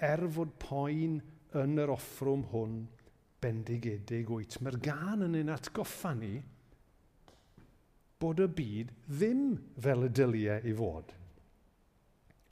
er 0.06 0.22
fod 0.36 0.52
poen 0.62 1.18
yn 1.62 1.80
yr 1.82 1.94
offrwm 1.94 2.46
hwn 2.52 2.80
bendigedig 3.44 4.30
wyt. 4.32 4.58
Mae'r 4.64 4.80
gan 4.84 5.26
yn 5.28 5.38
ein 5.40 5.54
atgoffa 5.54 6.16
ni 6.18 6.38
bod 8.22 8.42
y 8.42 8.48
byd 8.58 8.92
ddim 9.10 9.46
fel 9.82 10.08
y 10.08 10.12
dyliau 10.16 10.66
i 10.66 10.74
fod. 10.76 11.14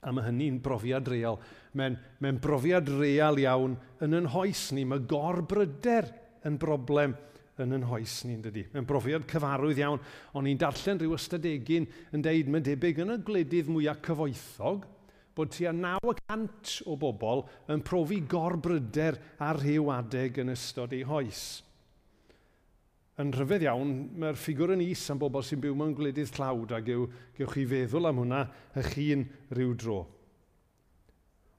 A 0.04 0.12
mae 0.12 0.26
hynny'n 0.26 0.60
brofiad 0.64 1.08
real. 1.08 1.38
Mae'n 1.78 1.96
mae 2.20 2.40
brofiad 2.44 2.90
real 2.92 3.40
iawn 3.40 3.78
yn 4.04 4.18
yn 4.20 4.28
hoes 4.34 4.66
ni. 4.76 4.84
Mae 4.84 5.06
gorbryder 5.08 6.10
yn 6.44 6.58
broblem 6.60 7.16
yn 7.62 7.76
yn 7.76 7.86
hoes 7.88 8.18
ni'n 8.26 8.42
dydy. 8.44 8.66
Mae'n 8.72 8.88
brofiad 8.88 9.24
cyfarwydd 9.30 9.80
iawn, 9.80 10.02
O'n 10.36 10.48
i'n 10.50 10.60
darllen 10.60 11.00
rhyw 11.00 11.14
ystadegyn 11.16 11.86
yn 12.14 12.24
deud 12.24 12.50
mae'n 12.50 12.66
debyg 12.66 13.00
yn 13.04 13.14
y 13.14 13.18
gledydd 13.24 13.70
mwyaf 13.70 14.02
cyfoethog, 14.04 14.84
bod 15.34 15.50
tua 15.54 15.72
900 15.74 16.80
o 16.86 16.96
bobl 17.00 17.44
yn 17.72 17.82
profi 17.86 18.20
gorbryder 18.30 19.18
ar 19.42 19.58
rhyw 19.60 19.90
adeg 19.94 20.40
yn 20.44 20.52
ystod 20.54 20.94
ei 20.94 21.04
hoes. 21.08 21.44
Yn 23.22 23.30
rhyfedd 23.34 23.66
iawn, 23.66 23.92
mae'r 24.18 24.38
ffigwr 24.38 24.74
yn 24.74 24.82
is 24.82 25.04
am 25.10 25.20
bobl 25.22 25.44
sy'n 25.46 25.62
byw 25.62 25.74
mewn 25.78 25.94
gwledydd 25.98 26.32
tlawd 26.34 26.74
ac 26.74 26.90
yw, 26.90 27.06
gewch 27.38 27.54
chi 27.54 27.66
feddwl 27.70 28.10
am 28.10 28.22
hwnna 28.22 28.42
eich 28.78 28.90
chi'n 28.94 29.28
rhyw 29.54 29.74
dro. 29.78 30.00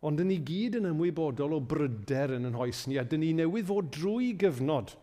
Ond 0.06 0.20
dyn 0.20 0.30
ni 0.30 0.42
gyd 0.46 0.80
yn 0.82 0.92
ymwybodol 0.92 1.56
o 1.56 1.62
bryder 1.64 2.36
yn 2.36 2.48
yn 2.52 2.60
hoes 2.60 2.84
ni, 2.90 3.00
a 3.00 3.06
dyn 3.08 3.24
ni 3.24 3.32
newydd 3.36 3.72
fod 3.72 3.92
drwy 3.96 4.34
gyfnod 4.40 4.96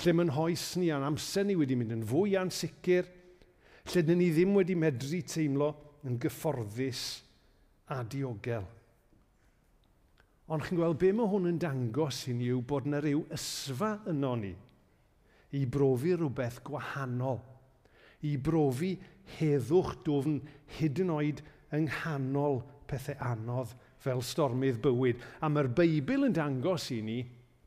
lle 0.00 0.14
mae'n 0.16 0.30
hoes 0.32 0.64
ni 0.80 0.88
a'n 0.94 1.04
amser 1.04 1.44
ni 1.44 1.56
wedi 1.58 1.76
mynd 1.76 1.92
yn 1.92 2.04
fwy 2.08 2.36
ansicr, 2.40 3.08
lle 3.90 4.02
dyn 4.06 4.20
ni 4.22 4.30
ddim 4.32 4.54
wedi 4.56 4.76
medru 4.78 5.20
teimlo 5.26 5.74
yn 6.06 6.16
gyfforddus 6.22 7.02
a 7.90 8.00
diogel. 8.06 8.66
Ond 10.50 10.64
chi'n 10.66 10.80
gweld 10.80 10.98
be 10.98 11.12
mae 11.14 11.30
hwn 11.30 11.46
yn 11.52 11.60
dangos 11.62 12.24
i 12.30 12.34
ni 12.34 12.48
yw 12.50 12.62
bod 12.66 12.88
yna 12.88 12.98
rhyw 13.02 13.22
ysfa 13.36 13.92
yno 14.10 14.34
ni 14.40 14.50
i 15.54 15.64
brofi 15.66 16.14
rhywbeth 16.14 16.60
gwahanol, 16.66 17.40
i 18.26 18.36
brofi 18.38 18.94
heddwch 19.38 19.96
dofn 20.06 20.38
hyd 20.78 21.00
yn 21.02 21.12
oed 21.14 21.42
yng 21.74 21.86
nghanol 21.88 22.60
pethau 22.90 23.18
anodd 23.30 23.74
fel 24.02 24.22
stormydd 24.24 24.80
bywyd. 24.82 25.22
A 25.42 25.50
mae'r 25.50 25.70
Beibl 25.76 26.26
yn 26.28 26.34
dangos 26.36 26.88
i 26.94 27.00
ni 27.04 27.20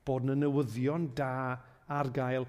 bod 0.04 0.28
yna 0.28 0.38
newyddion 0.44 1.10
da 1.16 1.56
ar 1.88 2.12
gael 2.16 2.48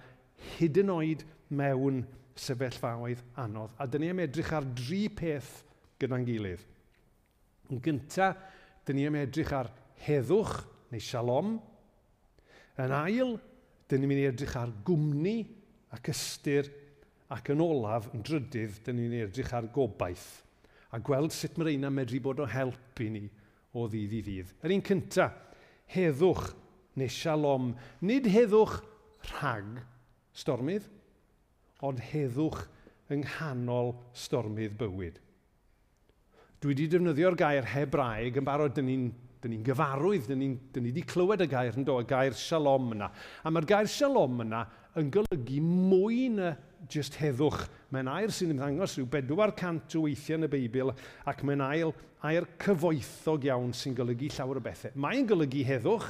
hyd 0.56 0.82
yn 0.82 0.92
oed 0.94 1.24
mewn 1.54 2.02
sefyllfaoedd 2.38 3.22
anodd. 3.38 3.74
A 3.78 3.86
dyn 3.86 4.02
ni 4.02 4.10
am 4.10 4.22
edrych 4.24 4.52
ar 4.54 4.66
dri 4.66 5.06
peth 5.10 5.60
gyda'n 6.02 6.26
gilydd. 6.26 6.62
Yn 7.72 7.80
gyntaf, 7.84 8.38
dyn 8.84 8.98
ni 8.98 9.08
am 9.08 9.18
edrych 9.18 9.52
ar 9.56 9.70
heddwch 10.04 10.56
neu 10.92 11.02
shalom. 11.02 11.58
Yn 12.80 12.94
ail, 12.94 13.36
dyn 13.88 14.02
ni'n 14.02 14.10
mynd 14.10 14.24
i 14.24 14.30
edrych 14.30 14.56
ar 14.60 14.72
gwmni 14.86 15.38
ac 15.94 16.10
ystyr 16.12 16.70
ac 17.32 17.48
yn 17.54 17.62
olaf, 17.64 18.10
yn 18.12 18.24
drydydd, 18.26 18.82
dyn 18.84 18.98
ni'n 19.00 19.20
edrych 19.24 19.54
ar 19.56 19.70
gobaith 19.72 20.44
a 20.94 21.00
gweld 21.02 21.34
sut 21.34 21.56
mae'r 21.58 21.72
eina 21.72 21.90
medru 21.90 22.20
bod 22.22 22.42
o 22.44 22.46
help 22.46 23.00
i 23.02 23.08
ni 23.10 23.24
o 23.74 23.88
ddydd 23.90 24.12
i 24.14 24.20
ddydd. 24.22 24.52
Yr 24.62 24.74
un 24.76 24.84
cyntaf, 24.86 25.34
heddwch 25.90 26.52
neu 27.00 27.10
shalom. 27.10 27.72
Nid 28.06 28.28
heddwch 28.30 28.76
rhag 29.32 29.80
stormydd, 30.38 30.86
ond 31.84 32.02
heddwch 32.12 32.62
yng 33.10 33.24
nghanol 33.26 33.94
stormydd 34.14 34.78
bywyd 34.78 35.18
dwi 36.64 36.72
wedi 36.72 36.88
defnyddio'r 36.88 37.36
gair 37.36 37.66
Hebraeg 37.68 38.40
yn 38.40 38.46
barod, 38.46 38.72
dyn 38.72 38.86
ni'n 38.88 39.08
dyn 39.44 39.52
ni'n 39.52 39.64
gyfarwydd, 39.66 40.30
dyn 40.30 40.38
ni, 40.40 40.46
dyn 40.72 40.86
ni 40.86 40.92
wedi 40.94 41.02
clywed 41.04 41.42
y 41.44 41.46
gair 41.52 41.76
yn 41.76 41.84
dod, 41.84 42.06
y 42.06 42.08
gair 42.08 42.32
shalom 42.38 42.94
yna. 42.94 43.10
A 43.44 43.52
mae'r 43.52 43.66
gair 43.68 43.90
shalom 43.92 44.40
yna 44.46 44.62
yn 44.96 45.10
golygu 45.12 45.58
mwy 45.60 46.30
na 46.32 46.54
just 46.88 47.18
heddwch. 47.20 47.66
Mae'n 47.92 48.08
air 48.08 48.32
sy'n 48.32 48.54
ymddangos 48.54 48.96
rhyw 48.96 49.10
400 49.12 49.98
o 49.98 50.06
weithiau 50.06 50.40
yn 50.40 50.48
y 50.48 50.50
Beibl 50.54 50.94
ac 51.28 51.44
mae'n 51.44 51.64
ail, 51.66 51.92
air 52.24 52.48
cyfoethog 52.64 53.44
iawn 53.50 53.76
sy'n 53.76 53.98
golygu 53.98 54.32
llawer 54.32 54.62
o 54.62 54.64
bethau. 54.64 54.96
Mae'n 55.04 55.28
golygu 55.28 55.66
heddwch, 55.68 56.08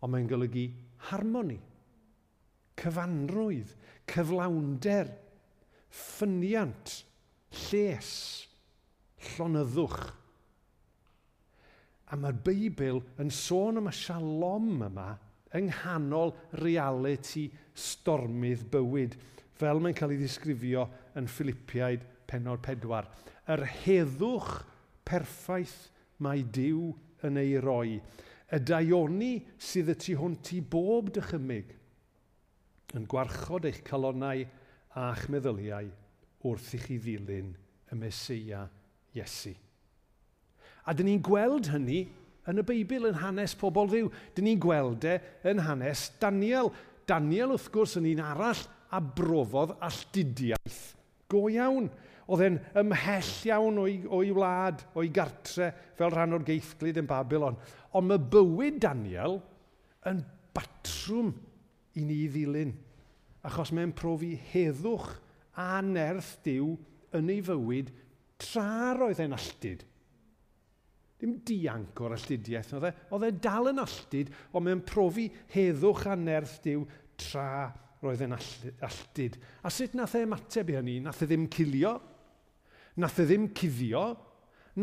ond 0.00 0.14
mae'n 0.14 0.32
golygu 0.32 0.70
harmoni, 1.10 1.60
cyfanrwydd, 2.80 3.76
cyflawnder, 4.08 5.12
ffyniant, 5.92 7.02
lles 7.66 8.45
llonyddwch. 9.22 10.00
A 12.06 12.18
mae'r 12.20 12.36
Beibl 12.46 13.00
yn 13.22 13.32
sôn 13.34 13.80
am 13.80 13.90
y 13.90 13.94
shalom 13.96 14.84
yma 14.86 15.08
yng 15.56 15.70
nghanol 15.70 16.34
reality 16.60 17.46
stormydd 17.76 18.66
bywyd, 18.72 19.16
fel 19.56 19.80
mae'n 19.80 19.96
cael 19.96 20.14
ei 20.14 20.20
ddisgrifio 20.20 20.86
yn 21.18 21.30
Philippiaid 21.30 22.04
penod 22.28 22.62
pedwar. 22.64 23.08
Yr 23.50 23.64
heddwch 23.82 24.52
perffaith 25.06 25.88
mae 26.22 26.44
Dyw 26.44 26.92
yn 27.26 27.40
ei 27.40 27.56
roi. 27.62 27.98
Y 28.46 28.58
daioni 28.62 29.32
sydd 29.58 29.90
y 29.94 29.98
tu 29.98 30.16
hwnt 30.20 30.52
i 30.54 30.60
bob 30.62 31.10
dychymyg 31.16 31.72
yn 32.96 33.06
gwarchod 33.10 33.66
eich 33.68 33.82
calonau 33.86 34.44
a'ch 34.96 35.26
meddyliau 35.32 35.88
wrth 36.46 36.74
i 36.76 36.80
chi 36.80 36.98
ddilyn 37.02 37.50
y 37.90 37.98
Mesoea 37.98 38.62
Iesu. 39.16 39.54
A 40.86 40.94
dyn 40.94 41.10
ni'n 41.10 41.24
gweld 41.24 41.70
hynny 41.72 42.04
yn 42.46 42.62
y 42.62 42.64
Beibl 42.66 43.08
yn 43.08 43.20
hanes 43.20 43.56
pobl 43.58 43.88
ddiw. 43.90 44.10
Dyn 44.36 44.46
ni'n 44.50 44.62
gweld 44.62 45.06
e 45.08 45.16
yn 45.50 45.62
hanes 45.66 46.10
Daniel. 46.22 46.70
Daniel 47.08 47.54
wrth 47.54 47.70
gwrs 47.74 47.96
yn 48.00 48.10
un 48.12 48.22
arall 48.22 48.62
a 48.94 49.00
brofodd 49.00 49.76
alltudiaeth 49.82 50.82
go 51.30 51.46
iawn. 51.50 51.88
Oedd 52.26 52.42
e'n 52.42 52.56
ymhell 52.82 53.32
iawn 53.46 53.76
o'i, 53.82 53.98
o'i 54.10 54.32
wlad, 54.34 54.82
o'i 54.98 55.10
gartre, 55.14 55.70
fel 55.98 56.10
rhan 56.10 56.34
o'r 56.34 56.46
geithglid 56.46 56.98
yn 56.98 57.06
Babylon. 57.10 57.58
Ond 57.94 58.10
mae 58.10 58.22
bywyd 58.32 58.80
Daniel 58.82 59.38
yn 60.10 60.24
batrwm 60.54 61.30
i 61.96 62.02
ni 62.04 62.24
ddilyn, 62.30 62.74
achos 63.46 63.70
mae'n 63.74 63.94
profi 63.96 64.34
heddwch 64.50 65.14
a 65.56 65.78
nerth 65.86 66.34
diw 66.44 66.74
yn 67.16 67.30
ei 67.32 67.40
fywyd 67.46 67.92
Tra'r 68.42 69.06
oedd 69.06 69.22
e'n 69.24 69.36
alltud. 69.36 69.84
Dim 71.16 71.38
dianc 71.48 72.00
o'r 72.04 72.16
alltudiaeth. 72.18 72.74
Oedd 72.76 72.88
e, 72.90 72.92
oedd 73.16 73.26
e 73.28 73.32
dal 73.40 73.70
yn 73.72 73.80
alltud, 73.80 74.32
ond 74.52 74.66
mae'n 74.66 74.84
profi 74.88 75.26
heddwch 75.54 76.04
a 76.12 76.16
nerth 76.20 76.58
diw 76.66 76.84
tra 77.16 77.48
roedd 78.02 78.24
e'n 78.26 78.36
alltud. 78.36 79.38
A 79.64 79.72
sut 79.72 79.96
nath 79.96 80.16
e 80.18 80.24
ymateb 80.26 80.72
i 80.72 80.76
hynny? 80.78 80.98
Nath 81.04 81.24
e 81.24 81.28
ddim 81.30 81.46
cilio, 81.52 81.94
nath 83.00 83.20
e 83.22 83.26
ddim 83.28 83.48
cuddio, 83.56 84.04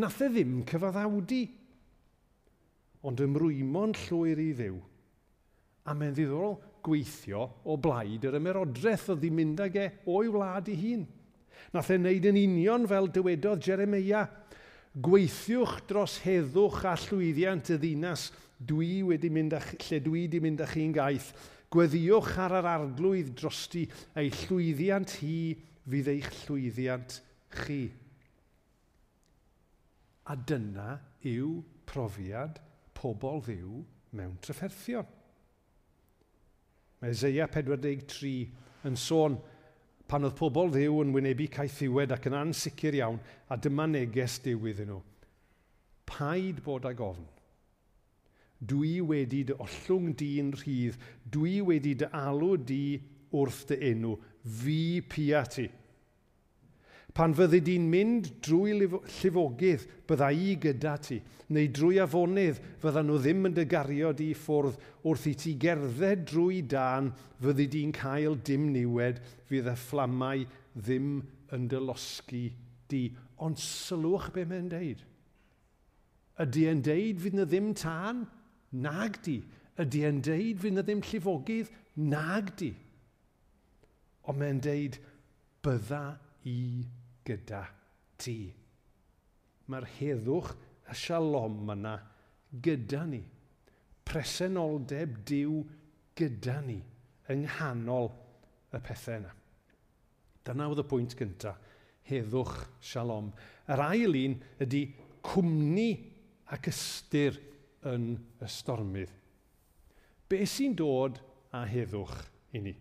nath 0.00 0.22
e 0.24 0.30
ddim 0.32 0.58
cyfaddawdi. 0.68 1.42
Ond 3.04 3.22
ymrwymo'n 3.22 3.94
llwyr 4.06 4.42
i 4.42 4.50
ddiw. 4.58 4.78
A 5.84 5.94
mae'n 5.94 6.14
ddiddorol 6.16 6.56
gweithio 6.84 7.44
o 7.68 7.76
blaid 7.80 8.24
yr 8.26 8.38
ymerodraeth 8.40 9.10
oedd 9.14 9.26
i 9.28 9.30
mynd 9.32 9.60
ag 9.64 9.76
e 9.78 9.86
o'i 10.10 10.30
wlad 10.32 10.70
i 10.72 10.76
hun. 10.80 11.04
Nath 11.74 11.90
e 11.92 11.98
wneud 11.98 12.28
yn 12.30 12.40
union 12.40 12.88
fel 12.90 13.10
dywedodd 13.12 13.64
Jeremia. 13.66 14.26
Gweithiwch 15.04 15.80
dros 15.90 16.20
heddwch 16.22 16.84
a 16.86 16.94
llwyddiant 17.06 17.72
y 17.74 17.78
ddinas 17.82 18.28
dwi 18.62 19.02
wedi 19.06 19.30
mynd 19.34 19.56
a, 19.56 19.60
lle 19.60 20.00
dwi 20.04 20.24
wedi 20.26 20.40
mynd 20.42 20.62
â 20.62 20.68
chi'n 20.70 20.94
gaeth. 20.94 21.32
Gweddiwch 21.74 22.36
ar 22.38 22.54
yr 22.60 22.68
arglwydd 22.70 23.32
drosti 23.34 23.88
ei 24.20 24.30
llwyddiant 24.44 25.16
hi 25.18 25.38
fydd 25.90 26.10
eich 26.12 26.30
llwyddiant 26.44 27.18
chi. 27.64 27.80
A 30.30 30.36
dyna 30.38 31.00
yw 31.26 31.58
profiad 31.90 32.60
pobl 32.96 33.42
ddiw 33.44 33.82
mewn 34.14 34.38
trefferthion. 34.44 35.08
Mae 37.02 37.12
Ezeia 37.12 37.48
43 37.50 38.36
yn 38.88 38.94
sôn, 38.96 39.36
pan 40.14 40.28
oedd 40.28 40.36
pobl 40.38 40.68
ddiw 40.70 41.00
yn 41.02 41.10
wynebu 41.10 41.48
caethiwed 41.50 42.12
ac 42.14 42.28
yn 42.28 42.36
ansicr 42.38 42.94
iawn, 42.94 43.16
a 43.50 43.56
dyma 43.58 43.88
neges 43.90 44.36
diw 44.44 44.68
iddyn 44.70 44.92
nhw. 44.92 45.00
Paid 46.06 46.60
bod 46.62 46.86
ag 46.86 47.00
ofn. 47.02 47.24
Dwi 48.62 49.00
wedi 49.02 49.40
dy 49.48 49.56
ollwng 49.58 50.12
di'n 50.20 50.52
rhydd, 50.60 51.00
dwi 51.34 51.56
wedi 51.66 51.96
dy 51.98 52.06
alw 52.14 52.52
di 52.62 52.84
wrth 53.34 53.64
dy 53.72 53.80
enw, 53.90 54.14
fi 54.60 55.02
pia 55.10 55.42
ti. 55.50 55.66
Pan 57.14 57.30
fyddi 57.30 57.60
di'n 57.62 57.84
mynd 57.86 58.26
drwy 58.42 58.72
llifogydd, 58.74 59.84
bydda 60.08 60.28
i 60.34 60.56
gyda 60.58 60.96
ti, 60.98 61.20
neu 61.54 61.68
drwy 61.70 62.00
afonydd, 62.02 62.56
fydda 62.82 63.04
nhw 63.06 63.20
ddim 63.22 63.46
yn 63.46 63.54
dygario 63.54 64.10
di 64.18 64.32
ffwrdd 64.34 64.80
wrth 65.06 65.28
i 65.30 65.34
ti 65.38 65.52
gerdded 65.62 66.24
drwy 66.32 66.64
dan, 66.72 67.12
fyddi 67.38 67.68
di'n 67.70 67.92
cael 67.94 68.34
dim 68.48 68.64
niwed, 68.74 69.20
fydd 69.46 69.70
y 69.70 69.74
fflamau 69.84 70.42
ddim 70.74 71.12
yn 71.54 71.68
dylosgu 71.70 72.48
di. 72.90 73.04
Ond 73.46 73.62
sylwch 73.62 74.32
be 74.34 74.42
mae'n 74.50 74.66
deud. 74.74 75.06
Ydy 76.42 76.66
e'n 76.66 76.82
deud 76.82 77.22
fydd 77.22 77.38
na 77.38 77.46
ddim 77.46 77.70
tan? 77.78 78.26
Nag 78.74 79.20
di. 79.22 79.36
Ydy 79.78 80.02
e'n 80.10 80.18
deud 80.18 80.58
fydd 80.66 80.80
na 80.80 80.82
ddim 80.82 81.06
llifogydd? 81.06 81.70
Nag 82.10 82.50
di. 82.58 82.72
Ond 84.26 84.42
mae'n 84.42 84.58
deud, 84.66 84.98
bydda 85.62 86.04
i 86.50 86.58
gyda 87.26 87.62
ti. 88.20 88.38
Mae'r 89.70 89.86
heddwch 89.98 90.52
y 90.90 90.96
shalom 90.98 91.70
yna 91.74 91.94
gyda 92.64 93.04
ni. 93.08 93.22
Presenoldeb 94.04 95.22
diw 95.26 95.62
gyda 96.18 96.58
ni 96.66 96.80
yng 97.32 97.46
nghanol 97.46 98.10
y 98.74 98.80
pethau 98.84 99.18
yna. 99.22 99.32
Dyna 100.44 100.68
oedd 100.68 100.82
y 100.82 100.86
pwynt 100.88 101.16
gyntaf, 101.16 101.60
heddwch 102.04 102.58
shalom. 102.84 103.30
Yr 103.72 103.80
ail 103.86 104.18
un 104.20 104.36
ydy 104.60 104.84
cwmni 105.24 105.90
ac 106.52 106.68
ystyr 106.68 107.38
yn 107.88 108.10
y 108.44 108.48
stormydd. 108.50 109.12
Be 110.28 110.44
sy'n 110.48 110.76
dod 110.76 111.20
a 111.54 111.64
heddwch 111.68 112.16
i 112.56 112.60
ni? 112.64 112.74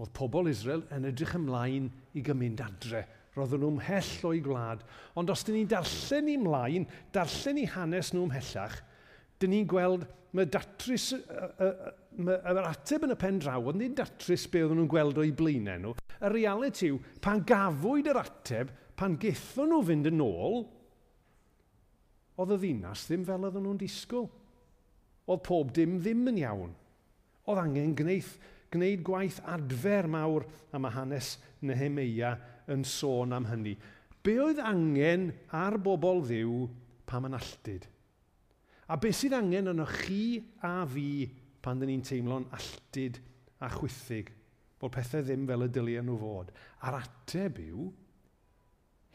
Oedd 0.00 0.12
pobl 0.16 0.50
Israel 0.50 0.82
yn 0.94 1.06
edrych 1.10 1.36
ymlaen 1.38 1.90
i 2.14 2.22
gymryd 2.26 2.62
adre. 2.64 3.04
Roedden 3.36 3.62
nhw'n 3.62 3.76
mhell 3.78 4.14
o'i 4.26 4.40
gwlad. 4.42 4.82
Ond 5.18 5.30
os 5.30 5.44
dyn 5.46 5.60
ni'n 5.60 5.70
darllen 5.70 6.30
i 6.32 6.38
mlaen, 6.40 6.88
darllen 7.14 7.60
i 7.62 7.66
hanes 7.70 8.10
nhw 8.14 8.24
ymhellach, 8.26 8.80
dyn 9.40 9.54
ni'n 9.54 9.68
gweld 9.70 10.08
mae 10.36 10.46
datrys, 10.46 11.10
mae'r 12.20 12.66
ateb 12.68 13.06
yn 13.06 13.14
y 13.14 13.18
pen 13.18 13.40
draw, 13.42 13.62
ond 13.70 13.80
nid 13.80 13.96
datrys 13.98 14.46
be 14.50 14.62
oedden 14.62 14.78
nhw'n 14.80 14.90
gweld 14.90 15.18
o'i 15.22 15.32
blaenau 15.34 15.80
nhw. 15.82 15.94
Y 16.20 16.30
reality 16.34 16.90
yw, 16.90 17.00
pan 17.22 17.42
gafwyd 17.46 18.10
yr 18.12 18.20
ateb, 18.20 18.70
pan 18.98 19.16
gethon 19.20 19.72
nhw 19.72 19.80
fynd 19.88 20.10
yn 20.10 20.22
ôl, 20.24 20.62
oedd 22.40 22.54
y 22.56 22.60
ddinas 22.60 23.06
ddim 23.08 23.26
fel 23.28 23.48
oedden 23.48 23.66
nhw'n 23.66 23.80
disgwyl. 23.80 24.28
Oedd 25.30 25.44
pob 25.46 25.74
dim 25.76 25.98
ddim 26.00 26.28
yn 26.30 26.40
iawn. 26.42 26.72
Oedd 27.46 27.62
angen 27.62 27.94
gwneud 27.98 28.30
gwneud 28.70 29.02
gwaith 29.06 29.40
adfer 29.50 30.08
mawr 30.10 30.46
am 30.76 30.86
y 30.86 30.92
hanes 30.94 31.34
Nehemia 31.66 32.34
yn 32.70 32.84
sôn 32.86 33.34
am 33.36 33.48
hynny. 33.50 33.74
Be 34.22 34.36
oedd 34.42 34.60
angen 34.62 35.30
ar 35.56 35.78
bobl 35.82 36.22
ddiw 36.26 36.66
pam 37.08 37.26
yn 37.28 37.36
alltid? 37.38 37.86
A 38.90 38.98
beth 39.00 39.20
sydd 39.20 39.36
angen 39.38 39.70
yno 39.72 39.86
chi 39.88 40.40
a 40.66 40.82
fi 40.90 41.26
pan 41.62 41.80
dyn 41.80 41.92
ni'n 41.92 42.04
teimlo'n 42.06 42.48
alltid 42.56 43.20
a 43.60 43.68
chwythig 43.72 44.30
bod 44.80 44.94
pethau 44.94 45.24
ddim 45.24 45.44
fel 45.48 45.66
y 45.66 45.68
dylia 45.72 46.04
nhw 46.04 46.16
fod. 46.20 46.52
A'r 46.86 47.00
ateb 47.02 47.60
yw, 47.62 47.90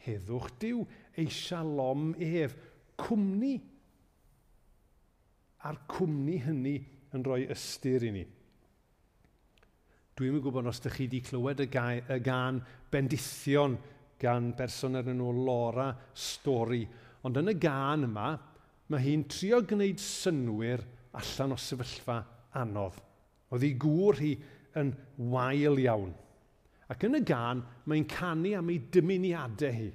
heddwch 0.06 0.52
diw, 0.62 0.84
eisiau 1.18 1.72
lom 1.80 2.12
ef, 2.22 2.54
cwmni. 3.02 3.56
A'r 5.66 5.80
cwmni 5.90 6.38
hynny 6.44 6.76
yn 7.16 7.26
rhoi 7.26 7.42
ystyr 7.52 8.06
i 8.06 8.12
ni. 8.14 8.24
Dwi'n 10.16 10.38
gwybod 10.40 10.70
os 10.70 10.78
ydych 10.80 10.94
chi 10.96 11.04
wedi 11.04 11.18
clywed 11.26 11.58
y, 11.60 11.66
gai, 11.68 11.98
y 12.08 12.16
gan 12.24 12.62
bendithion 12.88 13.74
gan 14.16 14.52
berson 14.56 14.96
ar 14.96 15.10
enw 15.12 15.28
Laura 15.44 15.90
Stori. 16.16 16.86
Ond 17.28 17.36
yn 17.36 17.52
y 17.52 17.54
gan 17.60 18.06
yma, 18.06 18.30
mae 18.88 19.02
hi'n 19.04 19.26
trio 19.28 19.60
gwneud 19.68 20.00
synwyr 20.00 20.84
allan 21.20 21.52
o 21.52 21.58
sefyllfa 21.60 22.16
anodd. 22.56 22.96
Oedd 23.52 23.66
hi 23.66 23.72
gŵr 23.82 24.20
hi 24.22 24.32
yn 24.80 24.94
wael 25.34 25.82
iawn. 25.84 26.14
Ac 26.88 27.04
yn 27.08 27.18
y 27.18 27.22
gan, 27.26 27.60
mae'n 27.84 28.08
canu 28.08 28.54
am 28.56 28.72
ei 28.72 28.80
dymuniadau 28.96 29.76
hi. 29.82 29.90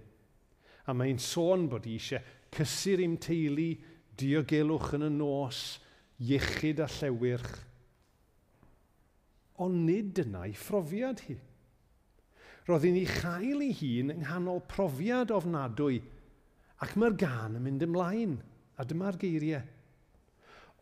A 0.85 0.93
mae'n 0.97 1.17
sôn 1.17 1.65
bod 1.71 1.89
hi 1.89 1.97
eisiau 1.97 2.21
cysur 2.53 3.01
i'm 3.01 3.17
teulu, 3.21 3.71
diogelwch 4.21 4.93
yn 4.99 5.07
y 5.07 5.11
nos, 5.17 5.79
iechyd 6.21 6.85
a 6.85 6.89
llewyrch, 6.99 7.53
ond 9.61 9.85
nid 9.87 10.13
dyna'i 10.17 10.53
phrofiad 10.57 11.23
hi. 11.27 11.37
Roedd 12.69 12.85
hi'n 12.85 12.99
ei 13.01 13.09
chael 13.09 13.63
ei 13.65 13.75
hun 13.79 14.13
yng 14.13 14.23
nghanol 14.23 14.61
profiad 14.69 15.33
ofnadwy 15.33 15.99
ac 16.81 16.95
mae'r 16.97 17.17
gan 17.21 17.57
yn 17.59 17.65
mynd 17.65 17.85
ymlaen, 17.85 18.35
a 18.79 18.85
dyma'r 18.87 19.17
geiriau. 19.21 19.61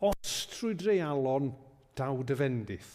Os 0.08 0.36
trwy 0.52 0.76
dreialon 0.80 1.50
daw 1.98 2.22
dyfendith, 2.24 2.92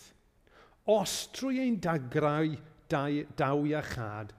os 0.90 1.14
trwy 1.36 1.60
ein 1.62 1.78
dagrau 1.82 2.56
dau, 2.90 3.22
daw 3.38 3.62
a 3.78 3.84
chad, 3.86 4.34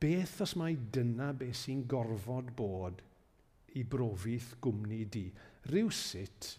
beth 0.00 0.40
os 0.44 0.54
mae 0.56 0.78
dyna 0.94 1.32
beth 1.36 1.58
sy'n 1.64 1.84
gorfod 1.88 2.54
bod 2.56 3.02
i 3.76 3.84
brofith 3.84 4.54
gwmni 4.64 5.04
di? 5.12 5.26
Rywsut, 5.72 6.54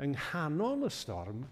yng 0.00 0.16
nghanol 0.16 0.88
y 0.88 0.92
storm, 0.92 1.44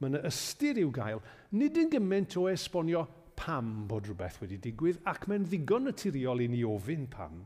Mae 0.00 0.12
yna 0.12 0.22
ystyr 0.28 0.80
i'w 0.80 0.92
gael, 0.96 1.20
nid 1.56 1.78
yn 1.80 1.90
gymaint 1.92 2.36
o 2.40 2.46
esbonio 2.50 3.04
pam 3.36 3.86
bod 3.88 4.08
rhywbeth 4.08 4.40
wedi 4.42 4.60
digwydd, 4.64 5.02
ac 5.08 5.26
mae'n 5.28 5.48
ddigon 5.48 5.88
naturiol 5.88 6.44
i 6.44 6.48
ni 6.52 6.62
ofyn 6.66 7.06
pam. 7.12 7.42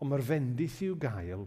Ond 0.00 0.10
mae'r 0.10 0.24
fendith 0.32 0.80
i'w 0.84 0.96
gael 1.00 1.44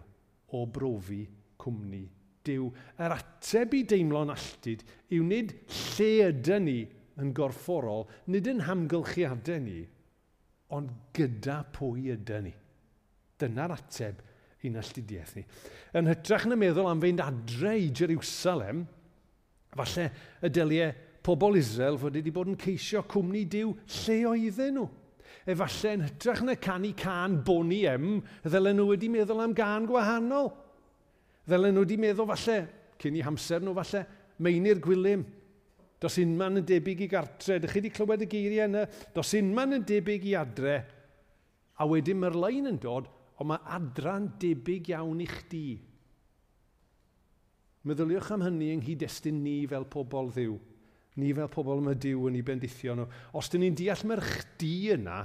o 0.55 0.61
brofi 0.69 1.23
cwmni 1.61 2.05
Dyw. 2.45 2.67
Yr 3.01 3.15
ateb 3.15 3.73
i 3.73 3.81
deimlo'n 3.89 4.33
alltid 4.33 4.83
yw 5.15 5.25
nid 5.25 5.53
lle 5.95 6.09
ydy 6.29 6.59
ni 6.61 6.77
yn 7.21 7.31
gorfforol, 7.35 8.05
nid 8.29 8.47
yn 8.51 8.63
hamgylchiadau 8.67 9.61
ni, 9.63 9.81
ond 10.75 10.91
gyda 11.15 11.61
pwy 11.75 12.11
ydy 12.15 12.41
ni. 12.45 12.53
Dyna'r 13.41 13.75
ateb 13.75 14.21
i'n 14.65 14.77
alltudiaeth 14.81 15.35
ni. 15.38 15.45
Yn 15.97 16.09
hytrach 16.11 16.47
na 16.49 16.57
meddwl 16.59 16.89
am 16.89 17.01
fynd 17.03 17.23
adre 17.23 17.75
i 17.79 17.89
Jerusalem, 17.95 18.85
Falle 19.75 20.09
y 20.41 20.51
dyliau 20.53 20.93
pobl 21.25 21.57
Israel 21.59 21.97
fod 21.99 22.15
wedi 22.15 22.33
bod 22.33 22.51
yn 22.51 22.59
ceisio 22.59 23.03
cwmni 23.09 23.43
diw 23.49 23.73
lle 23.73 24.19
oedden 24.31 24.77
nhw. 24.77 24.85
Efallai 25.45 25.95
yn 25.97 26.05
hytrach 26.07 26.41
na 26.45 26.55
canu 26.57 26.91
can 26.97 27.39
boni 27.45 27.83
em, 27.89 28.19
ddylen 28.45 28.79
nhw 28.79 28.88
wedi 28.91 29.09
meddwl 29.13 29.43
am 29.43 29.55
gan 29.57 29.88
gwahanol. 29.89 30.51
Ddylen 31.45 31.75
nhw 31.75 31.85
wedi 31.85 31.97
meddwl 32.01 32.29
falle, 32.31 32.59
cyn 33.01 33.17
i 33.19 33.25
hamser 33.25 33.65
nhw 33.65 33.75
falle, 33.77 34.05
meini'r 34.41 34.81
gwylym. 34.83 35.25
Dos 36.01 36.17
unman 36.21 36.59
yn 36.59 36.67
debyg 36.67 37.05
i 37.05 37.09
gartre, 37.09 37.59
dych 37.61 37.73
chi 37.73 37.81
wedi 37.81 37.91
clywed 37.95 38.25
y 38.25 38.29
geiriau 38.29 38.69
yna, 38.69 38.85
dos 39.15 39.33
unman 39.38 39.77
yn 39.77 39.85
debyg 39.88 40.25
i 40.27 40.35
adre. 40.38 40.79
A 41.79 41.88
wedyn 41.89 42.19
mae'r 42.21 42.38
lein 42.39 42.71
yn 42.71 42.79
dod, 42.81 43.07
ond 43.39 43.49
mae 43.51 43.63
adran 43.77 44.31
debyg 44.41 44.91
iawn 44.93 45.23
i 45.23 45.27
chdi. 45.29 45.67
Meddyliwch 47.86 48.32
am 48.34 48.43
hynny 48.45 48.71
yng 48.74 48.82
nghyd-destun 48.82 49.43
ni 49.45 49.60
fel 49.69 49.86
pobl 49.91 50.32
ddiw. 50.34 50.56
Ni 51.21 51.32
fel 51.38 51.50
pobl 51.54 51.82
yma 51.84 51.93
diw 51.93 52.28
yn 52.30 52.38
ei 52.39 52.45
bendithio 52.45 52.95
nhw. 52.98 53.06
Os 53.38 53.52
dyn 53.52 53.62
ni'n 53.63 53.78
deall 53.78 54.02
mae'r 54.10 54.24
chdi 54.26 54.74
yna 54.95 55.19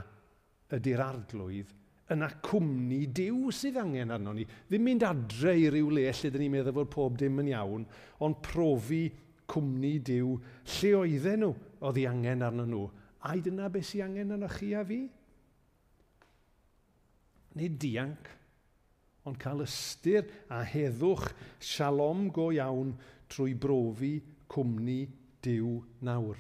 ydy'r 0.77 1.03
arglwydd, 1.03 1.73
yna 2.15 2.29
cwmni 2.47 3.01
diw 3.17 3.51
sydd 3.55 3.79
angen 3.81 4.13
arno 4.15 4.35
ni. 4.37 4.45
Ddim 4.45 4.85
mynd 4.87 5.07
adre 5.09 5.57
i 5.59 5.67
ryw 5.73 5.91
le 5.95 6.05
lle 6.07 6.31
dyn 6.31 6.45
ni'n 6.45 6.55
meddwl 6.55 6.77
fod 6.77 6.93
pob 6.93 7.19
dim 7.19 7.41
yn 7.43 7.51
iawn, 7.55 7.87
ond 8.27 8.43
profi 8.45 9.07
cwmni 9.51 9.97
diw 10.07 10.37
lle 10.77 10.93
oedden 11.01 11.47
nhw 11.47 11.55
oedd 11.81 12.03
ei 12.03 12.07
angen 12.11 12.45
arno 12.47 12.69
nhw. 12.69 12.85
A 13.27 13.35
dyna 13.37 13.73
beth 13.73 13.89
sy'n 13.89 14.07
angen 14.11 14.37
arno 14.37 14.51
chi 14.53 14.75
a 14.77 14.85
fi? 14.87 15.01
Nid 17.59 17.81
dianc 17.83 18.31
ond 19.31 19.41
cael 19.41 19.65
ystyr 19.65 20.27
a 20.51 20.61
heddwch 20.67 21.31
shalom 21.63 22.29
go 22.35 22.51
iawn 22.55 22.93
trwy 23.31 23.55
brofi 23.55 24.17
cwmni 24.51 25.05
diw 25.45 25.79
nawr. 26.07 26.39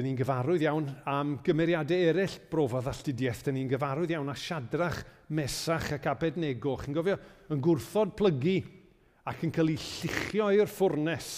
Dyn 0.00 0.06
ni'n 0.06 0.18
gyfarwydd 0.20 0.64
iawn 0.64 0.86
am 1.10 1.34
gymeriadau 1.44 2.08
eraill 2.08 2.36
brofodd 2.48 2.88
alltudiaeth. 2.88 3.42
Dyn 3.44 3.58
ni'n 3.58 3.70
gyfarwydd 3.72 4.14
iawn 4.14 4.30
a 4.32 4.36
siadrach, 4.38 5.02
mesach 5.36 5.90
ac 5.98 6.06
abednego. 6.08 6.78
Chi'n 6.80 6.96
gofio, 6.96 7.18
yn 7.52 7.60
gwrthod 7.60 8.14
plygu 8.16 8.60
ac 9.28 9.42
yn 9.44 9.52
cael 9.52 9.74
ei 9.74 9.80
lluchio 9.82 10.46
i'r 10.56 10.70
ffwrnes. 10.70 11.28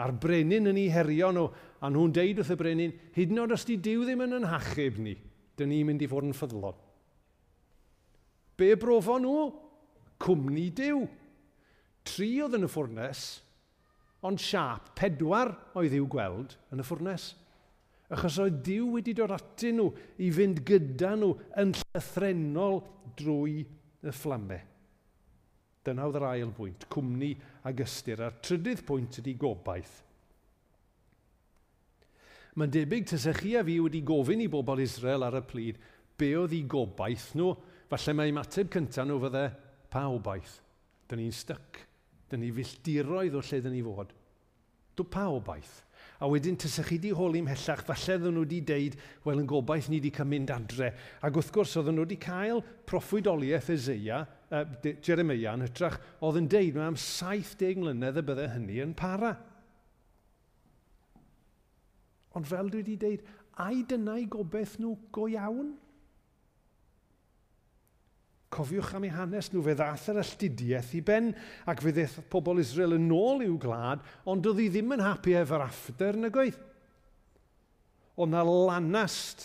A'r 0.00 0.14
brenin 0.22 0.70
yn 0.70 0.78
ei 0.78 0.92
herio 0.92 1.32
nhw, 1.34 1.48
a 1.82 1.90
nhw'n 1.90 2.14
deud 2.14 2.38
wrth 2.40 2.54
y 2.54 2.58
brenin, 2.60 2.94
hyd 3.16 3.34
yn 3.34 3.42
oed 3.42 3.56
os 3.56 3.66
di 3.66 3.80
diw 3.80 4.04
ddim 4.06 4.22
yn 4.28 4.38
yn 4.38 4.48
hachub 4.48 5.00
ni, 5.02 5.16
dyn 5.60 5.70
ni'n 5.72 5.88
mynd 5.88 6.04
i 6.04 6.08
fod 6.10 6.26
yn 6.26 6.36
ffyddlon. 6.36 6.78
Be 8.60 8.74
brofo 8.80 9.18
nhw? 9.20 9.44
Cwmni 10.20 10.66
diw. 10.76 11.04
Tri 12.04 12.30
oedd 12.44 12.56
yn 12.58 12.66
y 12.66 12.70
ffwrnes, 12.70 13.24
ond 14.26 14.40
siap 14.40 14.90
pedwar 14.98 15.52
oedd 15.78 15.94
i'w 15.96 16.08
gweld 16.10 16.56
yn 16.74 16.82
y 16.82 16.86
ffwrnes. 16.86 17.30
Achos 18.10 18.40
oedd 18.42 18.58
diw 18.66 18.88
wedi 18.96 19.14
dod 19.16 19.32
atyn 19.36 19.78
nhw 19.78 19.88
i 20.24 20.32
fynd 20.34 20.64
gyda 20.66 21.14
nhw 21.16 21.30
yn 21.62 21.72
llythrenol 21.78 22.82
drwy 23.20 23.62
y 23.62 24.14
fflamau. 24.16 24.66
Dyna 25.86 26.04
oedd 26.08 26.18
yr 26.20 26.28
ail 26.28 26.52
bwynt, 26.52 26.84
cwmni 26.92 27.32
ag 27.68 27.80
ystyr. 27.86 28.26
A'r 28.26 28.40
trydydd 28.44 28.84
pwynt 28.88 29.22
ydy 29.22 29.38
gobaith– 29.40 30.00
Mae'n 32.58 32.72
debyg 32.74 33.06
tysach 33.06 33.42
chi 33.44 33.54
a 33.58 33.62
fi 33.66 33.76
wedi 33.78 34.00
gofyn 34.06 34.42
i 34.42 34.48
bobl 34.50 34.82
Israel 34.82 35.26
ar 35.26 35.38
y 35.38 35.42
plyd 35.46 35.78
be 36.18 36.32
oedd 36.38 36.54
ei 36.56 36.64
gobaith 36.66 37.30
nhw. 37.38 37.52
Falle 37.90 38.14
mae 38.16 38.32
ymateb 38.32 38.70
cyntaf 38.72 39.06
nhw 39.06 39.20
fydde 39.22 39.44
pa 39.90 40.06
obaith. 40.10 40.58
Dyna 41.10 41.22
ni'n 41.22 41.34
styc. 41.34 41.86
dyna 42.30 42.44
ni 42.44 42.50
filltiroedd 42.54 43.34
o 43.34 43.40
lle 43.42 43.58
dyna 43.58 43.74
ni 43.74 43.82
fod. 43.82 44.12
Dw 44.94 45.06
pa 45.10 45.24
obaith. 45.34 45.80
A 46.20 46.28
wedyn 46.28 46.58
tysach 46.60 46.90
chi 46.90 46.98
wedi 46.98 47.10
holi 47.16 47.40
mhellach, 47.42 47.80
falle 47.88 48.18
ddyn 48.20 48.34
nhw 48.36 48.44
wedi 48.44 48.60
deud, 48.68 48.96
wel 49.24 49.40
yn 49.40 49.48
gobaith 49.48 49.88
ni 49.88 49.98
wedi 49.98 50.12
cael 50.14 50.28
mynd 50.28 50.52
adre. 50.52 50.90
Ac 51.24 51.38
wrth 51.38 51.52
gwrs, 51.54 51.76
oedden 51.80 51.96
nhw 51.96 52.04
wedi 52.04 52.18
cael 52.20 52.60
proffwydoliaeth 52.90 53.70
Ezeia, 53.72 54.20
uh, 54.52 54.64
Jeremia 55.00 55.56
yn 55.56 55.64
hytrach, 55.64 55.96
oedd 56.20 56.42
yn 56.42 56.50
deud, 56.52 56.76
mae 56.76 56.90
am 56.92 56.98
70 57.00 57.80
mlynedd 57.80 58.20
y 58.20 58.26
bydde 58.28 58.50
hynny 58.52 58.82
yn 58.84 58.92
para. 58.98 59.32
Ond 62.38 62.46
fel 62.46 62.70
dwi 62.70 62.82
wedi 62.84 62.96
deud, 63.00 63.22
a'i 63.60 63.82
dyna'i 63.88 64.26
gobeith 64.30 64.76
nhw 64.80 64.94
go 65.14 65.26
iawn? 65.30 65.72
Cofiwch 68.50 68.96
am 68.98 69.06
eu 69.06 69.14
hanes 69.14 69.50
nhw, 69.52 69.62
fe 69.66 69.76
ddath 69.78 70.08
yr 70.10 70.20
astudiaeth 70.22 70.94
i 70.98 71.02
ben, 71.06 71.30
ac 71.70 71.82
fe 71.82 71.92
ddaeth 71.94 72.18
pobl 72.32 72.62
Israel 72.62 72.96
yn 72.96 73.10
ôl 73.14 73.44
i'w 73.46 73.58
glad, 73.62 74.02
ond 74.30 74.46
oedd 74.50 74.62
hi 74.62 74.68
ddim 74.70 74.96
yn 74.96 75.04
hapu 75.06 75.34
efo'r 75.38 75.66
after 75.66 76.18
yn 76.18 76.30
y 76.30 76.32
gweith. 76.34 76.58
Oedd 78.18 78.34
na 78.34 78.42
lanast. 78.46 79.44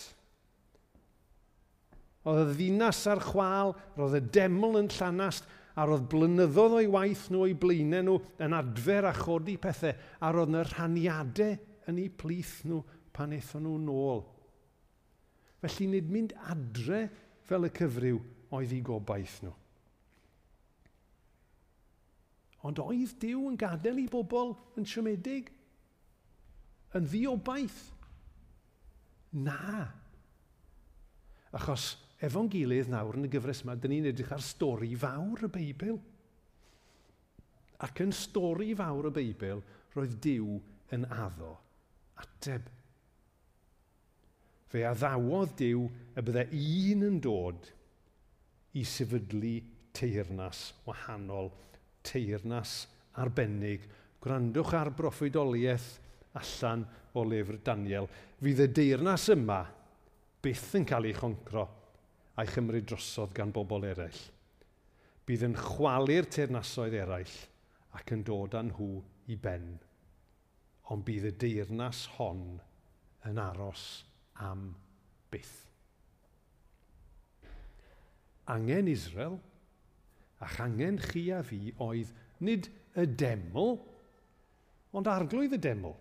Oedd 2.26 2.42
y 2.42 2.56
ddinas 2.56 3.04
ar 3.10 3.22
chwal, 3.22 3.76
roedd 3.98 4.18
y 4.18 4.24
deml 4.34 4.82
yn 4.82 4.90
llanast, 4.94 5.46
a 5.76 5.84
roedd 5.86 6.06
blynyddoedd 6.10 6.80
o'i 6.80 6.90
waith 6.90 7.28
nhw 7.30 7.46
o'i 7.46 7.54
blaenau 7.62 8.02
nhw 8.06 8.18
yn 8.42 8.58
adfer 8.58 9.06
a 9.06 9.14
chodi 9.14 9.58
pethau, 9.60 9.94
a 9.94 10.34
roedd 10.34 10.54
yna 10.54 10.66
rhaniadau 10.70 11.56
yn 11.90 12.00
eu 12.02 12.12
plith 12.18 12.60
nhw 12.66 12.80
pan 13.16 13.34
eithon 13.36 13.66
nhw 13.66 13.76
nôl. 13.82 14.24
Felly 15.62 15.88
nid 15.90 16.10
mynd 16.12 16.34
adre 16.52 17.06
fel 17.46 17.68
y 17.68 17.72
cyfryw 17.74 18.18
oedd 18.56 18.74
ei 18.74 18.82
gobaith 18.84 19.38
nhw. 19.44 19.54
Ond 22.66 22.80
oedd 22.82 23.12
Dyw 23.22 23.44
yn 23.50 23.58
gadael 23.60 24.00
i 24.02 24.08
bobl 24.10 24.56
yn 24.78 24.88
siomedig? 24.88 25.52
Yn 26.96 27.06
ddiobaith? 27.06 27.82
Na. 29.36 29.84
Achos 31.54 31.92
efo'n 32.26 32.50
gilydd 32.50 32.90
nawr 32.90 33.18
yn 33.20 33.28
y 33.28 33.30
gyfres 33.30 33.62
yma, 33.62 33.76
dyn 33.78 33.94
ni'n 33.94 34.08
edrych 34.10 34.32
ar 34.34 34.42
stori 34.42 34.90
fawr 34.98 35.46
y 35.46 35.52
Beibl. 35.52 36.00
Ac 37.86 38.02
yn 38.02 38.14
stori 38.16 38.72
fawr 38.76 39.12
y 39.12 39.14
Beibl, 39.20 39.62
roedd 39.94 40.18
Dyw 40.24 40.58
yn 40.96 41.06
addo 41.12 41.54
ateb. 42.22 42.66
Fe 44.66 44.82
addawodd 44.88 45.54
Dyw 45.58 45.86
y 46.16 46.24
bydde 46.26 46.46
un 46.58 47.06
yn 47.06 47.20
dod 47.22 47.70
i 48.76 48.82
sefydlu 48.84 49.54
teirnas 49.96 50.72
wahanol, 50.86 51.52
teirnas 52.04 52.82
arbennig. 53.22 53.86
Gwrandwch 54.20 54.74
ar 54.76 54.90
broffwydoliaeth 54.96 55.88
allan 56.36 56.84
o 57.16 57.24
lyfr 57.24 57.60
Daniel. 57.64 58.08
Fydd 58.42 58.64
y 58.66 58.68
deirnas 58.80 59.28
yma 59.32 59.62
byth 60.44 60.74
yn 60.78 60.86
cael 60.88 61.08
ei 61.08 61.16
choncro 61.16 61.64
a'i 62.36 62.48
chymryd 62.50 62.88
drosodd 62.90 63.32
gan 63.36 63.52
bobl 63.54 63.86
eraill. 63.88 64.22
Bydd 65.26 65.46
yn 65.48 65.56
chwalu'r 65.58 66.28
teirnasoedd 66.30 66.98
eraill 67.00 67.36
ac 67.96 68.12
yn 68.14 68.22
dod 68.26 68.54
â 68.58 68.62
nhw 68.66 68.90
i 69.32 69.38
ben 69.40 69.70
ond 70.92 71.02
bydd 71.06 71.30
y 71.30 71.32
deyrnas 71.42 72.04
hon 72.16 72.42
yn 73.26 73.40
aros 73.42 74.04
am 74.46 74.68
byth. 75.32 75.56
Angen 78.54 78.86
Israel, 78.92 79.38
a'ch 80.38 80.60
angen 80.62 81.00
chi 81.02 81.26
a 81.34 81.42
fi 81.42 81.72
oedd 81.82 82.12
nid 82.46 82.68
y 82.94 83.06
deml, 83.18 83.74
ond 84.94 85.10
arglwydd 85.10 85.56
y 85.56 85.62
deml. 85.62 85.96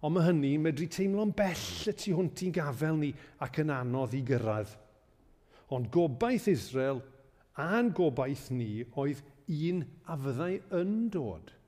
Ond 0.00 0.16
mae 0.16 0.28
hynny 0.28 0.54
medru 0.62 0.86
teimlo'n 0.88 1.34
bell 1.36 1.66
y 1.90 1.96
tu 1.98 2.14
hwnt 2.16 2.46
i'n 2.46 2.54
gafel 2.56 3.00
ni 3.00 3.10
ac 3.42 3.58
yn 3.64 3.74
anodd 3.74 4.14
i 4.16 4.22
gyrraedd. 4.28 4.70
Ond 5.74 5.90
gobaith 5.92 6.46
Israel 6.50 7.02
a'n 7.60 7.90
gobaith 7.94 8.48
ni 8.54 8.84
oedd 9.02 9.20
un 9.50 9.82
a 10.06 10.16
fyddai 10.22 10.54
yn 10.78 11.08
dod– 11.12 11.50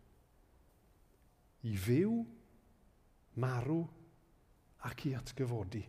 i 1.69 1.75
fyw, 1.79 2.15
marw 3.43 3.81
ac 4.89 5.07
i 5.09 5.15
atgyfodi. 5.17 5.83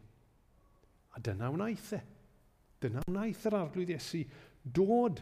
A 1.13 1.21
dyna 1.21 1.49
wnaeth 1.53 1.93
e. 1.97 2.01
Dyna 2.83 3.03
wnaeth 3.09 3.47
yr 3.49 3.57
arglwydd 3.57 3.93
Iesu 3.95 4.23
dod, 4.63 5.21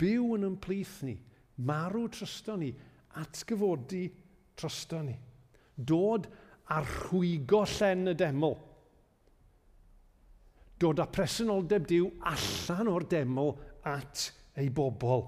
byw 0.00 0.34
yn 0.36 0.48
ymplith 0.50 1.00
ni, 1.06 1.14
marw 1.66 2.06
trysto 2.12 2.56
ni, 2.58 2.72
atgyfodi 3.20 4.04
trysto 4.58 5.02
ni. 5.04 5.14
Dod 5.74 6.28
a 6.74 6.80
rhwygo 6.82 7.64
llen 7.68 8.10
y 8.10 8.16
deml. 8.18 8.56
Dod 10.80 11.00
â 11.02 11.06
presenoldeb 11.10 11.86
diw 11.88 12.10
allan 12.30 12.90
o'r 12.90 13.06
deml 13.10 13.54
at 13.86 14.28
ei 14.58 14.70
bobl. 14.74 15.24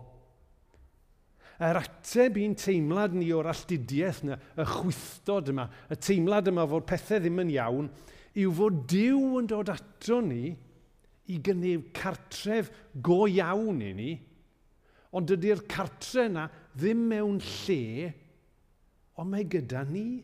Yr 1.56 1.78
ateb 1.80 2.36
i'n 2.36 2.54
teimlad 2.58 3.14
ni 3.16 3.30
o'r 3.32 3.48
alltudiaeth 3.48 4.22
yna, 4.26 4.36
y 4.60 4.64
chwythdod 4.68 5.52
yma, 5.54 5.64
y 5.88 5.96
teimlad 5.96 6.50
yma 6.52 6.66
fod 6.68 6.84
pethau 6.88 7.22
ddim 7.22 7.40
yn 7.46 7.52
iawn, 7.54 7.88
yw 8.36 8.52
fod 8.58 8.82
Dyw 8.92 9.38
yn 9.40 9.48
dod 9.48 9.72
ato 9.72 10.20
ni 10.24 10.50
i 11.32 11.38
gynnydd 11.42 11.88
cartref 11.96 12.68
go 13.02 13.24
iawn 13.30 13.80
i 13.82 13.92
ni, 13.96 14.12
ond 15.16 15.30
dydy'r 15.30 15.64
cartre 15.70 16.26
yna 16.28 16.44
ddim 16.76 17.06
mewn 17.08 17.40
lle, 17.40 18.12
ond 19.16 19.32
mae 19.32 19.48
gyda 19.48 19.86
ni. 19.88 20.20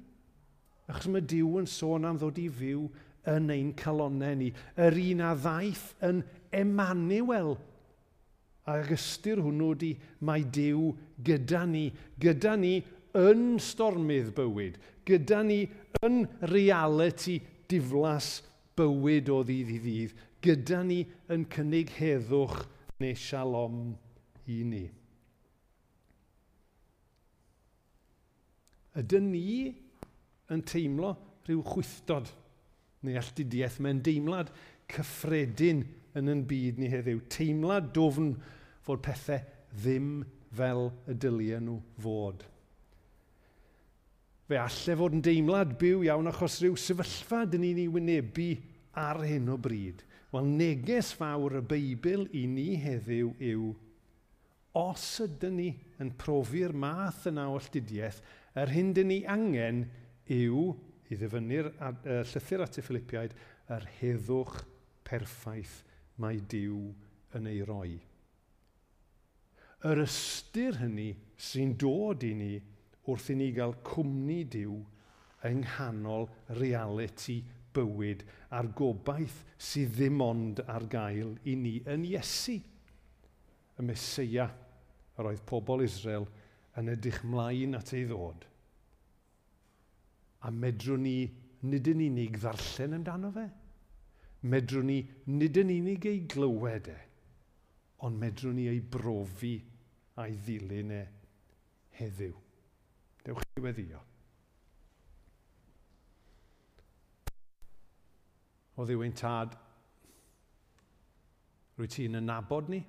Achos 0.90 1.08
mae 1.08 1.24
Dyw 1.24 1.62
yn 1.62 1.68
sôn 1.70 2.04
am 2.04 2.20
ddod 2.20 2.42
i 2.42 2.48
fyw 2.52 2.84
yn 3.32 3.52
ein 3.54 3.72
calonau 3.78 4.36
ni, 4.36 4.50
yr 4.76 4.98
un 5.06 5.24
a 5.24 5.32
ddaeth 5.38 5.92
yn 6.04 6.20
Emmanuel 6.52 7.54
A 8.70 8.78
ystyr 8.94 9.42
hwnnw 9.42 9.72
di, 9.78 9.92
mae 10.22 10.44
Dyw 10.54 10.92
gyda 11.26 11.64
ni, 11.66 11.88
gyda 12.22 12.54
ni 12.60 12.76
yn 13.18 13.58
stormydd 13.60 14.30
bywyd, 14.36 14.78
gyda 15.08 15.42
ni 15.46 15.64
yn 16.06 16.22
reality 16.52 17.40
diflas 17.70 18.38
bywyd 18.78 19.30
o 19.32 19.42
ddydd 19.46 19.72
i 19.74 19.80
ddydd, 19.82 20.16
gyda 20.42 20.82
ni 20.86 21.02
yn 21.32 21.46
cynnig 21.52 21.90
heddwch 21.98 22.62
neu 23.02 23.18
shalom 23.18 23.80
i 24.46 24.62
ni. 24.66 24.84
Ydyn 28.98 29.30
ni 29.32 29.72
yn 30.52 30.62
teimlo 30.68 31.14
rhyw 31.46 31.62
chwythdod 31.64 32.28
neu 33.02 33.16
alltudiaeth 33.18 33.78
mewn 33.82 34.02
deimlad 34.04 34.52
cyffredin 34.92 35.80
yn 36.18 36.30
yn 36.32 36.44
byd 36.48 36.80
ni 36.80 36.90
heddiw. 36.92 37.22
Teimlad 37.32 37.92
dofn 37.96 38.34
fod 38.84 39.02
pethau 39.04 39.42
ddim 39.72 40.22
fel 40.52 40.90
y 41.08 41.16
dylia 41.16 41.60
nhw 41.62 41.78
fod. 42.02 42.42
Fe 44.48 44.58
allai 44.60 44.96
fod 44.98 45.16
yn 45.16 45.24
deimlad 45.24 45.76
byw 45.80 46.02
iawn 46.06 46.28
achos 46.28 46.58
rhyw 46.60 46.76
sefyllfa 46.76 47.44
dyn 47.48 47.64
ni'n 47.64 47.84
ei 47.84 47.92
wynebu 47.92 48.50
ar 49.00 49.22
hyn 49.24 49.48
o 49.52 49.56
bryd. 49.60 50.02
Wel, 50.32 50.48
neges 50.58 51.12
fawr 51.16 51.58
y 51.60 51.64
Beibl 51.68 52.26
i 52.36 52.46
ni 52.48 52.72
heddiw 52.80 53.32
yw 53.52 53.72
os 54.76 55.06
ydyn 55.20 55.58
ni 55.60 55.70
yn 56.00 56.12
profi'r 56.20 56.72
math 56.72 57.26
yna 57.28 57.50
o 57.50 57.58
alltudiaeth, 57.58 58.22
yr 58.56 58.72
hyn 58.72 58.92
dyn 58.96 59.10
ni 59.12 59.18
angen 59.28 59.84
yw, 60.32 60.70
i 61.12 61.18
ddifynnu'r 61.20 61.68
uh, 61.74 62.22
llythyr 62.24 62.64
at 62.64 62.78
y 62.80 62.84
Filipiaid, 62.84 63.34
yr 63.72 63.84
heddwch 63.98 64.62
perffaith 65.04 65.82
mae 66.22 66.40
Dyw 66.52 66.80
yn 67.38 67.48
ei 67.50 67.62
roi. 67.66 67.92
Yr 69.88 70.02
ystyr 70.04 70.78
hynny 70.78 71.10
sy'n 71.42 71.74
dod 71.80 72.22
i 72.26 72.32
ni 72.38 72.52
wrth 73.10 73.32
i 73.32 73.38
ni 73.38 73.50
gael 73.56 73.74
cwmni 73.86 74.42
Dyw 74.52 74.76
yng 75.48 75.64
nghanol 75.64 76.28
reality 76.60 77.40
bywyd 77.74 78.22
a'r 78.54 78.68
gobaith 78.78 79.40
sydd 79.70 79.96
ddim 79.96 80.20
ond 80.22 80.62
ar 80.70 80.86
gael 80.92 81.34
i 81.48 81.56
ni 81.58 81.78
yn 81.90 82.04
Iesu. 82.06 82.58
Y 83.78 83.86
Mesoea 83.88 84.46
yr 85.18 85.30
oedd 85.32 85.44
pobl 85.48 85.82
Israel 85.84 86.28
yn 86.78 86.92
edrych 86.92 87.22
mlaen 87.26 87.76
at 87.78 87.92
ei 87.96 88.04
ddod. 88.08 88.46
A 90.46 90.50
medrwn 90.50 91.04
ni 91.06 91.16
nid 91.68 91.88
yn 91.90 92.04
unig 92.06 92.38
ddarllen 92.42 92.96
amdano 92.98 93.30
fe, 93.34 93.46
medrwn 94.42 94.88
ni 94.90 94.98
nid 95.30 95.58
yn 95.62 95.70
unig 95.70 96.06
ei 96.10 96.22
glywed 96.30 96.88
e, 96.90 96.98
ond 98.06 98.18
medrwn 98.18 98.56
ni 98.58 98.68
ei 98.70 98.80
brofi 98.82 99.54
a'i 100.18 100.34
ddilyn 100.44 100.94
e 100.96 101.02
heddiw. 101.98 102.34
Dewch 103.22 103.44
i 103.56 103.62
weddio. 103.62 104.00
O 108.76 108.86
ddiw 108.88 109.04
ein 109.04 109.14
tad, 109.14 109.54
rwy 111.76 111.88
ti'n 111.92 112.18
ynabod 112.18 112.70
ni? 112.72 112.80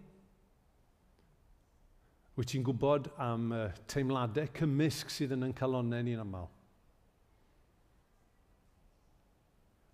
Wyt 2.33 2.49
ti'n 2.49 2.65
gwybod 2.65 3.11
am 3.21 3.51
uh, 3.53 3.67
teimladau 3.91 4.49
cymysg 4.57 5.11
sydd 5.13 5.35
yn 5.35 5.45
yn 5.49 5.57
calonau 5.57 6.01
ni'n 6.01 6.23
aml? 6.23 6.47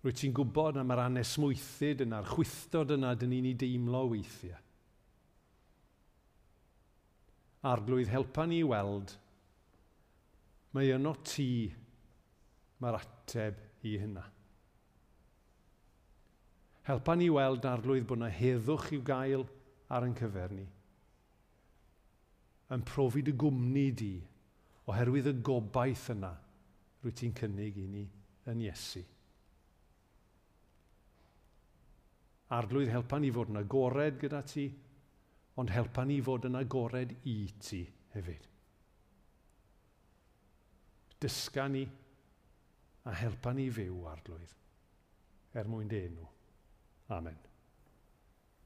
Rwy 0.00 0.14
ti'n 0.16 0.32
gwybod 0.32 0.78
am 0.80 0.92
yr 0.94 1.02
anes 1.02 1.34
mwethyd 1.42 2.06
yna, 2.06 2.22
a'r 2.22 2.30
chwythdod 2.32 2.94
yna 2.96 3.12
dyn 3.20 3.34
ni'n 3.34 3.50
ei 3.50 3.56
deimlo 3.60 4.06
weithiau. 4.14 4.56
Arglwydd 7.68 8.08
helpa 8.08 8.46
ni 8.48 8.62
weld, 8.64 9.12
mae 10.72 10.94
yno 10.96 11.12
ti 11.20 11.50
mae'r 12.80 12.96
ateb 12.96 13.60
i 13.84 13.98
hynna. 14.00 14.24
Helpa 16.88 17.14
ni 17.20 17.28
weld 17.28 17.68
arglwydd 17.68 18.08
bod 18.08 18.22
yna 18.22 18.32
heddwch 18.32 18.88
i'w 18.96 19.04
gael 19.04 19.44
ar 19.92 20.08
yn 20.08 20.16
cyfer 20.16 20.56
ni. 20.56 20.64
Yn 22.72 22.88
profi 22.88 23.20
dy 23.26 23.36
gwmni 23.36 23.88
di 24.00 24.14
oherwydd 24.88 25.28
y 25.28 25.38
gobaith 25.44 26.08
yna 26.14 26.32
rwy 27.02 27.12
ti'n 27.20 27.36
cynnig 27.36 27.76
i 27.84 27.88
ni 27.90 28.04
yn 28.48 28.64
Iesu. 28.64 29.04
Arglwydd 32.56 32.90
helpa 32.90 33.18
ni 33.22 33.30
fod 33.34 33.52
yn 33.52 33.60
agored 33.60 34.18
gyda 34.20 34.40
ti, 34.46 34.66
ond 35.60 35.70
helpa 35.70 36.04
ni 36.06 36.18
fod 36.24 36.48
yn 36.48 36.58
agored 36.58 37.12
i 37.30 37.36
ti 37.62 37.82
hefyd. 38.14 38.48
Dysga 41.20 41.68
ni 41.68 41.84
a 43.04 43.14
helpa 43.20 43.52
ni 43.56 43.68
fyw 43.72 44.02
arglwydd 44.10 44.56
er 45.60 45.68
mwyn 45.68 45.88
dy 45.90 46.02
enw. 46.08 46.26
Amen. 47.16 47.49